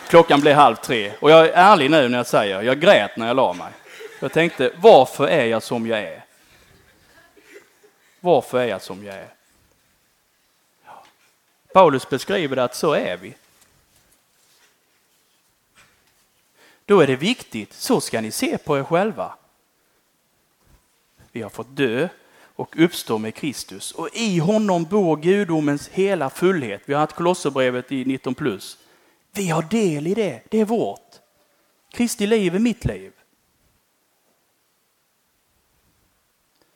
Klockan 0.09 0.41
blev 0.41 0.55
halv 0.55 0.75
tre 0.75 1.13
och 1.19 1.31
jag 1.31 1.45
är 1.45 1.51
ärlig 1.53 1.91
nu 1.91 2.09
när 2.09 2.17
jag 2.17 2.27
säger, 2.27 2.61
jag 2.61 2.79
grät 2.79 3.17
när 3.17 3.27
jag 3.27 3.35
la 3.35 3.53
mig. 3.53 3.73
Jag 4.19 4.31
tänkte, 4.31 4.71
varför 4.75 5.27
är 5.27 5.45
jag 5.45 5.63
som 5.63 5.87
jag 5.87 5.99
är? 5.99 6.25
Varför 8.19 8.59
är 8.59 8.65
jag 8.65 8.81
som 8.81 9.03
jag 9.03 9.15
är? 9.15 9.33
Paulus 11.73 12.09
beskriver 12.09 12.55
det 12.55 12.63
att 12.63 12.75
så 12.75 12.93
är 12.93 13.17
vi. 13.17 13.35
Då 16.85 17.01
är 17.01 17.07
det 17.07 17.15
viktigt, 17.15 17.73
så 17.73 18.01
ska 18.01 18.21
ni 18.21 18.31
se 18.31 18.57
på 18.57 18.77
er 18.77 18.83
själva. 18.83 19.33
Vi 21.31 21.41
har 21.41 21.49
fått 21.49 21.75
dö 21.75 22.09
och 22.55 22.75
uppstå 22.79 23.17
med 23.17 23.35
Kristus. 23.35 23.91
Och 23.91 24.09
i 24.13 24.39
honom 24.39 24.83
bor 24.83 25.17
gudomens 25.17 25.87
hela 25.87 26.29
fullhet. 26.29 26.81
Vi 26.85 26.93
har 26.93 27.01
haft 27.01 27.15
Kolosserbrevet 27.15 27.91
i 27.91 28.05
19 28.05 28.35
plus. 28.35 28.77
Vi 29.39 29.49
har 29.49 29.61
del 29.61 30.07
i 30.07 30.13
det, 30.13 30.41
det 30.49 30.59
är 30.59 30.65
vårt. 30.65 31.19
Kristi 31.91 32.27
liv 32.27 32.55
är 32.55 32.59
mitt 32.59 32.85
liv. 32.85 33.11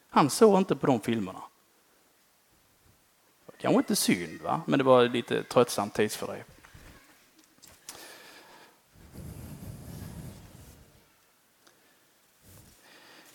Han 0.09 0.29
såg 0.29 0.57
inte 0.57 0.75
på 0.75 0.87
de 0.87 1.01
filmerna. 1.01 1.41
Det 3.45 3.53
Kanske 3.57 3.77
inte 3.77 3.95
synd, 3.95 4.41
va? 4.41 4.61
men 4.67 4.79
det 4.79 4.83
var 4.83 5.07
lite 5.07 5.43
tröttsamt 5.43 5.93
tidsfördriv. 5.93 6.43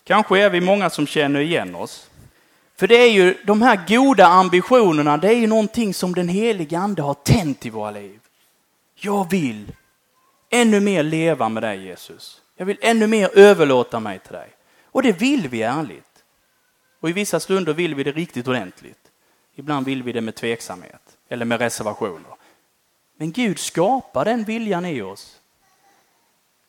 Kanske 0.04 0.40
är 0.40 0.50
vi 0.50 0.60
många 0.60 0.90
som 0.90 1.06
känner 1.06 1.40
igen 1.40 1.74
oss. 1.74 2.10
För 2.76 2.86
det 2.86 2.96
är 2.96 3.10
ju 3.10 3.42
de 3.44 3.62
här 3.62 3.86
goda 3.88 4.26
ambitionerna, 4.26 5.16
det 5.16 5.28
är 5.28 5.36
ju 5.36 5.46
någonting 5.46 5.94
som 5.94 6.14
den 6.14 6.28
heliga 6.28 6.78
ande 6.78 7.02
har 7.02 7.14
tänt 7.14 7.66
i 7.66 7.70
våra 7.70 7.90
liv. 7.90 8.17
Jag 9.00 9.30
vill 9.30 9.72
ännu 10.50 10.80
mer 10.80 11.02
leva 11.02 11.48
med 11.48 11.62
dig 11.62 11.84
Jesus. 11.84 12.42
Jag 12.56 12.66
vill 12.66 12.78
ännu 12.80 13.06
mer 13.06 13.38
överlåta 13.38 14.00
mig 14.00 14.18
till 14.18 14.32
dig. 14.32 14.48
Och 14.84 15.02
det 15.02 15.12
vill 15.12 15.48
vi 15.48 15.62
ärligt. 15.62 16.24
Och 17.00 17.10
i 17.10 17.12
vissa 17.12 17.40
stunder 17.40 17.72
vill 17.72 17.94
vi 17.94 18.04
det 18.04 18.12
riktigt 18.12 18.48
ordentligt. 18.48 19.10
Ibland 19.54 19.86
vill 19.86 20.02
vi 20.02 20.12
det 20.12 20.20
med 20.20 20.34
tveksamhet 20.34 21.18
eller 21.28 21.44
med 21.44 21.60
reservationer. 21.60 22.34
Men 23.16 23.32
Gud 23.32 23.58
skapar 23.58 24.24
den 24.24 24.44
viljan 24.44 24.86
i 24.86 25.02
oss. 25.02 25.40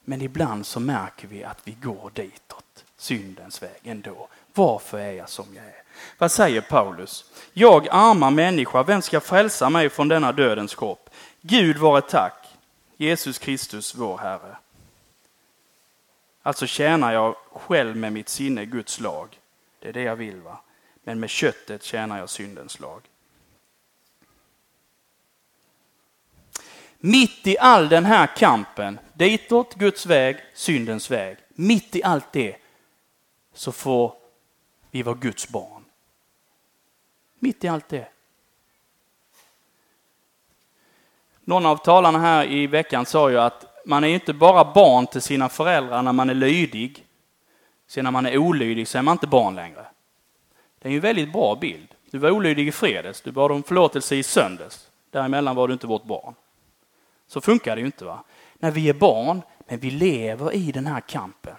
Men 0.06 0.22
ibland 0.22 0.66
så 0.66 0.80
märker 0.80 1.28
vi 1.28 1.44
att 1.44 1.62
vi 1.64 1.72
går 1.72 2.12
ditåt, 2.14 2.86
syndens 2.98 3.64
väg 3.64 3.80
ändå. 3.84 4.28
Varför 4.54 5.00
är 5.00 5.12
jag 5.12 5.30
som 5.30 5.46
jag 5.56 5.66
är? 5.66 5.84
Vad 6.18 6.32
säger 6.32 6.62
Paulus? 6.62 7.26
Jag 7.54 7.88
arma 7.92 8.30
människa, 8.30 8.84
vem 8.84 9.02
ska 9.02 9.20
frälsa 9.20 9.70
mig 9.70 9.90
från 9.90 10.08
denna 10.08 10.32
dödens 10.32 10.76
kropp? 10.76 11.09
Gud 11.42 11.78
vare 11.78 12.02
tack, 12.02 12.48
Jesus 12.98 13.38
Kristus 13.38 13.96
vår 13.96 14.18
Herre. 14.18 14.58
Alltså 16.42 16.68
tjänar 16.68 17.14
jag 17.14 17.36
själv 17.54 17.96
med 17.96 18.14
mitt 18.14 18.30
sinne 18.30 18.66
Guds 18.66 19.00
lag. 19.00 19.40
Det 19.80 19.90
är 19.90 19.94
det 19.94 20.02
jag 20.02 20.16
vill 20.16 20.42
va 20.42 20.60
men 21.10 21.20
med 21.20 21.30
köttet 21.30 21.84
tjänar 21.84 22.20
jag 22.20 22.30
syndens 22.30 22.80
lag. 22.80 23.02
Mitt 27.00 27.48
i 27.48 27.58
all 27.58 27.90
den 27.90 28.06
här 28.06 28.28
kampen, 28.28 29.00
ditåt 29.14 29.76
Guds 29.76 30.06
väg, 30.06 30.38
syndens 30.54 31.12
väg, 31.12 31.38
mitt 31.50 31.96
i 31.96 32.04
allt 32.04 32.32
det 32.32 32.56
så 33.54 33.72
får 33.72 34.16
vi 34.92 35.04
vara 35.04 35.16
Guds 35.16 35.50
barn. 35.50 35.86
Mitt 37.40 37.64
i 37.64 37.68
allt 37.68 37.90
det. 37.90 38.08
Någon 41.50 41.66
av 41.66 41.78
talarna 41.78 42.20
här 42.20 42.52
i 42.52 42.68
veckan 42.68 43.06
sa 43.06 43.30
ju 43.30 43.40
att 43.40 43.82
man 43.86 44.04
är 44.04 44.08
inte 44.08 44.34
bara 44.34 44.74
barn 44.74 45.08
till 45.08 45.22
sina 45.22 45.50
föräldrar 45.50 46.02
när 46.02 46.14
man 46.14 46.30
är 46.30 46.34
lydig. 46.34 47.06
Sen 47.88 48.04
när 48.04 48.12
man 48.12 48.26
är 48.26 48.38
olydig 48.38 48.88
så 48.88 48.98
är 48.98 49.02
man 49.02 49.12
inte 49.12 49.28
barn 49.28 49.56
längre. 49.56 49.86
Det 50.80 50.90
är 50.90 50.94
en 50.94 51.00
väldigt 51.00 51.34
bra 51.34 51.56
bild. 51.56 51.88
Du 52.12 52.18
var 52.18 52.32
olydig 52.32 52.68
i 52.68 52.72
fredags, 52.72 53.22
du 53.22 53.32
bad 53.32 53.52
om 53.52 53.64
förlåtelse 53.64 54.16
i 54.16 54.24
söndags. 54.24 54.90
Däremellan 55.12 55.56
var 55.56 55.68
du 55.68 55.74
inte 55.74 55.88
vårt 55.88 56.04
barn. 56.04 56.34
Så 57.28 57.42
funkar 57.42 57.76
det 57.76 57.80
ju 57.80 57.86
inte. 57.86 58.06
va? 58.06 58.24
När 58.60 58.72
vi 58.72 58.90
är 58.90 58.94
barn, 58.94 59.42
men 59.68 59.80
vi 59.80 59.92
lever 59.92 60.54
i 60.54 60.72
den 60.72 60.86
här 60.86 61.02
kampen. 61.02 61.56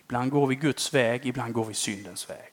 Ibland 0.00 0.30
går 0.30 0.46
vi 0.46 0.54
Guds 0.54 0.94
väg, 0.94 1.26
ibland 1.26 1.52
går 1.52 1.64
vi 1.64 1.74
syndens 1.74 2.30
väg. 2.30 2.52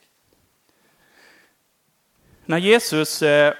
När 2.45 2.57
Jesus, 2.57 3.21
eh, 3.21 3.53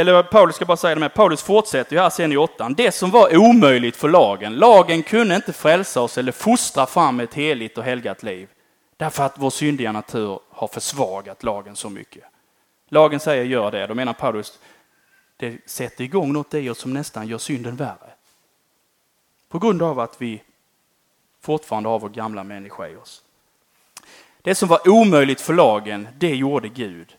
eller 0.00 0.22
Paulus 0.22 0.56
ska 0.56 0.64
bara 0.64 0.76
säga 0.76 0.94
det 0.94 1.00
med, 1.00 1.14
Paulus 1.14 1.42
fortsätter 1.42 1.96
ju 1.96 2.02
här 2.02 2.10
sen 2.10 2.32
i 2.32 2.36
åttan. 2.36 2.74
Det 2.74 2.92
som 2.92 3.10
var 3.10 3.36
omöjligt 3.36 3.96
för 3.96 4.08
lagen, 4.08 4.54
lagen 4.54 5.02
kunde 5.02 5.36
inte 5.36 5.52
frälsa 5.52 6.00
oss 6.00 6.18
eller 6.18 6.32
fostra 6.32 6.86
fram 6.86 7.20
ett 7.20 7.34
heligt 7.34 7.78
och 7.78 7.84
helgat 7.84 8.22
liv. 8.22 8.48
Därför 8.96 9.22
att 9.22 9.34
vår 9.36 9.50
syndiga 9.50 9.92
natur 9.92 10.40
har 10.50 10.68
försvagat 10.68 11.42
lagen 11.42 11.76
så 11.76 11.90
mycket. 11.90 12.24
Lagen 12.88 13.20
säger 13.20 13.44
gör 13.44 13.70
det, 13.70 13.86
då 13.86 13.94
menar 13.94 14.12
Paulus 14.12 14.58
det 15.36 15.68
sätter 15.68 16.04
igång 16.04 16.32
något 16.32 16.54
i 16.54 16.70
oss 16.70 16.78
som 16.78 16.92
nästan 16.92 17.28
gör 17.28 17.38
synden 17.38 17.76
värre. 17.76 18.10
På 19.48 19.58
grund 19.58 19.82
av 19.82 20.00
att 20.00 20.22
vi 20.22 20.42
fortfarande 21.40 21.88
har 21.88 21.98
vår 21.98 22.08
gamla 22.08 22.44
människa 22.44 22.88
i 22.88 22.96
oss. 22.96 23.22
Det 24.42 24.54
som 24.54 24.68
var 24.68 24.88
omöjligt 24.88 25.40
för 25.40 25.54
lagen, 25.54 26.08
det 26.18 26.36
gjorde 26.36 26.68
Gud. 26.68 27.16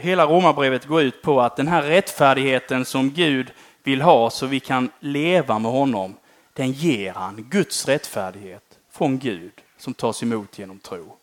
Hela 0.00 0.26
romabrevet 0.26 0.86
går 0.86 1.02
ut 1.02 1.22
på 1.22 1.40
att 1.40 1.56
den 1.56 1.68
här 1.68 1.82
rättfärdigheten 1.82 2.84
som 2.84 3.10
Gud 3.10 3.52
vill 3.82 4.02
ha 4.02 4.30
så 4.30 4.46
vi 4.46 4.60
kan 4.60 4.90
leva 5.00 5.58
med 5.58 5.72
honom, 5.72 6.16
den 6.52 6.72
ger 6.72 7.12
han, 7.12 7.46
Guds 7.50 7.88
rättfärdighet 7.88 8.62
från 8.92 9.18
Gud 9.18 9.52
som 9.78 9.94
tas 9.94 10.22
emot 10.22 10.58
genom 10.58 10.78
tro. 10.78 11.16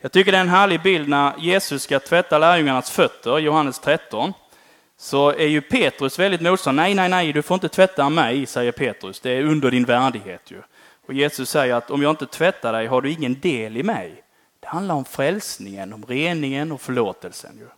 Jag 0.00 0.12
tycker 0.12 0.32
det 0.32 0.38
är 0.38 0.42
en 0.42 0.48
härlig 0.48 0.82
bild 0.82 1.08
när 1.08 1.38
Jesus 1.38 1.82
ska 1.82 2.00
tvätta 2.00 2.38
lärjungarnas 2.38 2.90
fötter, 2.90 3.38
Johannes 3.38 3.78
13. 3.78 4.32
Så 4.96 5.30
är 5.30 5.46
ju 5.46 5.60
Petrus 5.60 6.18
väldigt 6.18 6.40
motståndare. 6.40 6.86
Nej, 6.86 6.94
nej, 6.94 7.08
nej, 7.08 7.32
du 7.32 7.42
får 7.42 7.54
inte 7.54 7.68
tvätta 7.68 8.08
mig, 8.08 8.46
säger 8.46 8.72
Petrus. 8.72 9.20
Det 9.20 9.30
är 9.30 9.42
under 9.42 9.70
din 9.70 9.84
värdighet 9.84 10.50
ju. 10.50 10.62
Och 11.06 11.14
Jesus 11.14 11.50
säger 11.50 11.74
att 11.74 11.90
om 11.90 12.02
jag 12.02 12.10
inte 12.10 12.26
tvättar 12.26 12.72
dig 12.72 12.86
har 12.86 13.02
du 13.02 13.10
ingen 13.10 13.40
del 13.40 13.76
i 13.76 13.82
mig. 13.82 14.22
Det 14.60 14.66
handlar 14.66 14.94
om 14.94 15.04
frälsningen, 15.04 15.92
om 15.92 16.06
reningen 16.06 16.72
och 16.72 16.80
förlåtelsen. 16.80 17.58
Ju. 17.58 17.68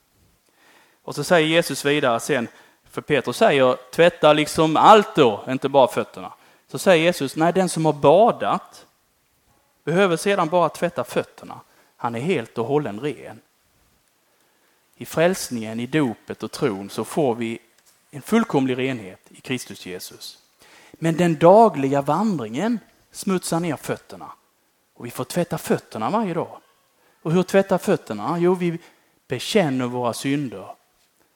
Och 1.02 1.14
så 1.14 1.24
säger 1.24 1.48
Jesus 1.48 1.84
vidare 1.84 2.20
sen, 2.20 2.48
för 2.90 3.00
Petrus 3.00 3.36
säger 3.36 3.76
tvätta 3.90 4.32
liksom 4.32 4.76
allt 4.76 5.14
då, 5.14 5.44
inte 5.48 5.68
bara 5.68 5.88
fötterna. 5.88 6.32
Så 6.68 6.78
säger 6.78 7.04
Jesus, 7.04 7.36
nej 7.36 7.52
den 7.52 7.68
som 7.68 7.86
har 7.86 7.92
badat 7.92 8.86
behöver 9.84 10.16
sedan 10.16 10.48
bara 10.48 10.68
tvätta 10.68 11.04
fötterna. 11.04 11.60
Han 11.96 12.14
är 12.14 12.20
helt 12.20 12.58
och 12.58 12.66
hållen 12.66 13.00
ren. 13.00 13.40
I 14.96 15.06
frälsningen, 15.06 15.80
i 15.80 15.86
dopet 15.86 16.42
och 16.42 16.50
tron 16.50 16.90
så 16.90 17.04
får 17.04 17.34
vi 17.34 17.58
en 18.10 18.22
fullkomlig 18.22 18.78
renhet 18.78 19.20
i 19.28 19.40
Kristus 19.40 19.86
Jesus. 19.86 20.38
Men 20.92 21.16
den 21.16 21.38
dagliga 21.38 22.02
vandringen 22.02 22.78
smutsar 23.12 23.60
ner 23.60 23.76
fötterna. 23.76 24.32
Och 24.94 25.06
vi 25.06 25.10
får 25.10 25.24
tvätta 25.24 25.58
fötterna 25.58 26.10
varje 26.10 26.34
dag. 26.34 26.60
Och 27.22 27.32
hur 27.32 27.42
tvättar 27.42 27.78
fötterna? 27.78 28.38
Jo, 28.38 28.54
vi 28.54 28.78
bekänner 29.26 29.86
våra 29.86 30.12
synder 30.12 30.74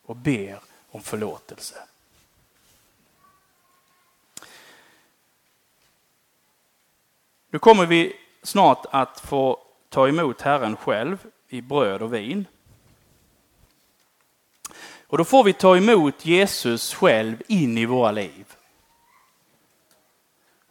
och 0.04 0.16
ber 0.16 0.58
om 0.90 1.02
förlåtelse. 1.02 1.76
Nu 7.50 7.58
kommer 7.58 7.86
vi 7.86 8.16
snart 8.42 8.86
att 8.90 9.20
få 9.20 9.58
ta 9.88 10.08
emot 10.08 10.40
Herren 10.40 10.76
själv 10.76 11.18
i 11.48 11.60
bröd 11.60 12.02
och 12.02 12.14
vin. 12.14 12.46
Och 15.06 15.18
då 15.18 15.24
får 15.24 15.44
vi 15.44 15.52
ta 15.52 15.76
emot 15.76 16.26
Jesus 16.26 16.94
själv 16.94 17.42
in 17.46 17.78
i 17.78 17.86
våra 17.86 18.10
liv. 18.10 18.56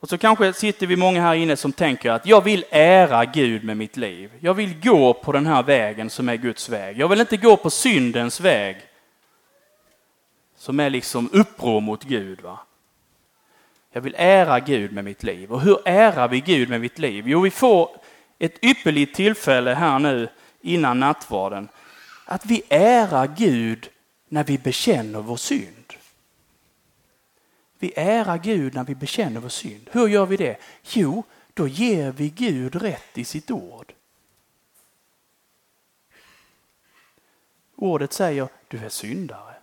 Och 0.03 0.09
så 0.09 0.17
kanske 0.17 0.53
sitter 0.53 0.87
vi 0.87 0.95
många 0.95 1.21
här 1.21 1.35
inne 1.35 1.57
som 1.57 1.71
tänker 1.71 2.11
att 2.11 2.25
jag 2.25 2.43
vill 2.43 2.65
ära 2.71 3.25
Gud 3.25 3.63
med 3.63 3.77
mitt 3.77 3.97
liv. 3.97 4.31
Jag 4.39 4.53
vill 4.53 4.79
gå 4.79 5.13
på 5.13 5.31
den 5.31 5.45
här 5.45 5.63
vägen 5.63 6.09
som 6.09 6.29
är 6.29 6.35
Guds 6.35 6.69
väg. 6.69 6.99
Jag 6.99 7.07
vill 7.07 7.19
inte 7.21 7.37
gå 7.37 7.57
på 7.57 7.69
syndens 7.69 8.41
väg. 8.41 8.77
Som 10.57 10.79
är 10.79 10.89
liksom 10.89 11.29
uppror 11.33 11.81
mot 11.81 12.03
Gud. 12.03 12.41
Va? 12.41 12.59
Jag 13.91 14.01
vill 14.01 14.15
ära 14.17 14.59
Gud 14.59 14.91
med 14.91 15.03
mitt 15.03 15.23
liv. 15.23 15.51
Och 15.51 15.61
hur 15.61 15.77
ärar 15.85 16.27
vi 16.27 16.39
Gud 16.39 16.69
med 16.69 16.81
mitt 16.81 16.99
liv? 16.99 17.27
Jo, 17.27 17.41
vi 17.41 17.51
får 17.51 17.89
ett 18.39 18.63
ypperligt 18.63 19.15
tillfälle 19.15 19.73
här 19.73 19.99
nu 19.99 20.29
innan 20.61 20.99
nattvarden. 20.99 21.69
Att 22.25 22.45
vi 22.45 22.63
ärar 22.69 23.27
Gud 23.37 23.89
när 24.29 24.43
vi 24.43 24.57
bekänner 24.57 25.21
vår 25.21 25.37
synd. 25.37 25.82
Vi 27.83 27.93
ärar 27.95 28.37
Gud 28.37 28.73
när 28.73 28.83
vi 28.83 28.95
bekänner 28.95 29.39
vår 29.39 29.49
synd. 29.49 29.89
Hur 29.91 30.07
gör 30.07 30.25
vi 30.25 30.37
det? 30.37 30.57
Jo, 30.83 31.23
då 31.53 31.67
ger 31.67 32.11
vi 32.11 32.29
Gud 32.29 32.75
rätt 32.75 33.17
i 33.17 33.25
sitt 33.25 33.51
ord. 33.51 33.93
Ordet 37.75 38.13
säger 38.13 38.47
du 38.67 38.77
är 38.77 38.89
syndare. 38.89 39.55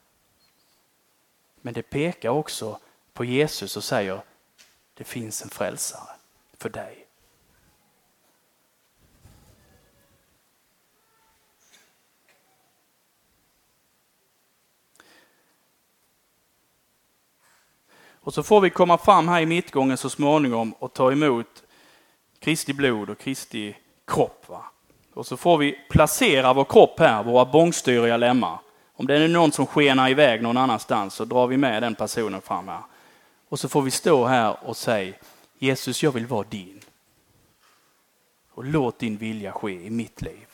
Men 1.61 1.75
det 1.75 1.83
pekar 1.83 2.29
också 2.31 2.79
på 3.13 3.25
Jesus 3.25 3.77
och 3.77 3.85
säger 3.85 4.23
det 4.95 5.05
finns 5.05 5.43
en 5.43 5.51
frälsare 5.51 6.11
för 6.59 6.69
dig. 6.69 7.07
Och 18.21 18.35
så 18.35 18.43
får 18.43 18.61
vi 18.61 18.71
komma 18.71 18.99
fram 18.99 19.29
här 19.29 19.41
i 19.41 19.47
mittgången 19.47 19.97
så 19.97 20.11
småningom 20.11 20.73
och 20.79 20.93
ta 20.93 21.13
emot 21.13 21.63
Kristi 22.39 22.73
blod 22.73 23.11
och 23.11 23.19
Kristi 23.19 23.77
kropp. 24.07 24.45
Va? 24.49 24.65
Och 25.15 25.27
så 25.27 25.37
får 25.37 25.59
vi 25.59 25.79
placera 25.91 26.53
vår 26.53 26.65
kropp 26.65 26.99
här, 26.99 27.23
våra 27.23 27.45
bångstyriga 27.45 28.17
lemmar. 28.17 28.59
Om 28.95 29.07
det 29.07 29.17
är 29.17 29.29
någon 29.29 29.53
som 29.53 29.67
skenar 29.67 30.11
iväg 30.11 30.43
någon 30.43 30.57
annanstans 30.57 31.15
så 31.15 31.25
drar 31.25 31.47
vi 31.47 31.57
med 31.57 31.83
den 31.83 31.95
personen 31.95 32.41
fram 32.41 32.69
här. 32.69 32.83
Och 33.49 33.61
så 33.61 33.69
får 33.69 33.83
vi 33.83 33.91
stå 33.91 34.25
här 34.25 34.57
och 34.63 34.77
säga 34.77 35.15
Jesus, 35.59 36.03
jag 36.03 36.13
vill 36.13 36.27
vara 36.27 36.47
din. 36.49 36.81
Och 38.51 38.65
låt 38.65 38.99
din 38.99 39.17
vilja 39.17 39.53
ske 39.53 39.87
i 39.87 39.91
mitt 39.91 40.23
liv. 40.23 40.47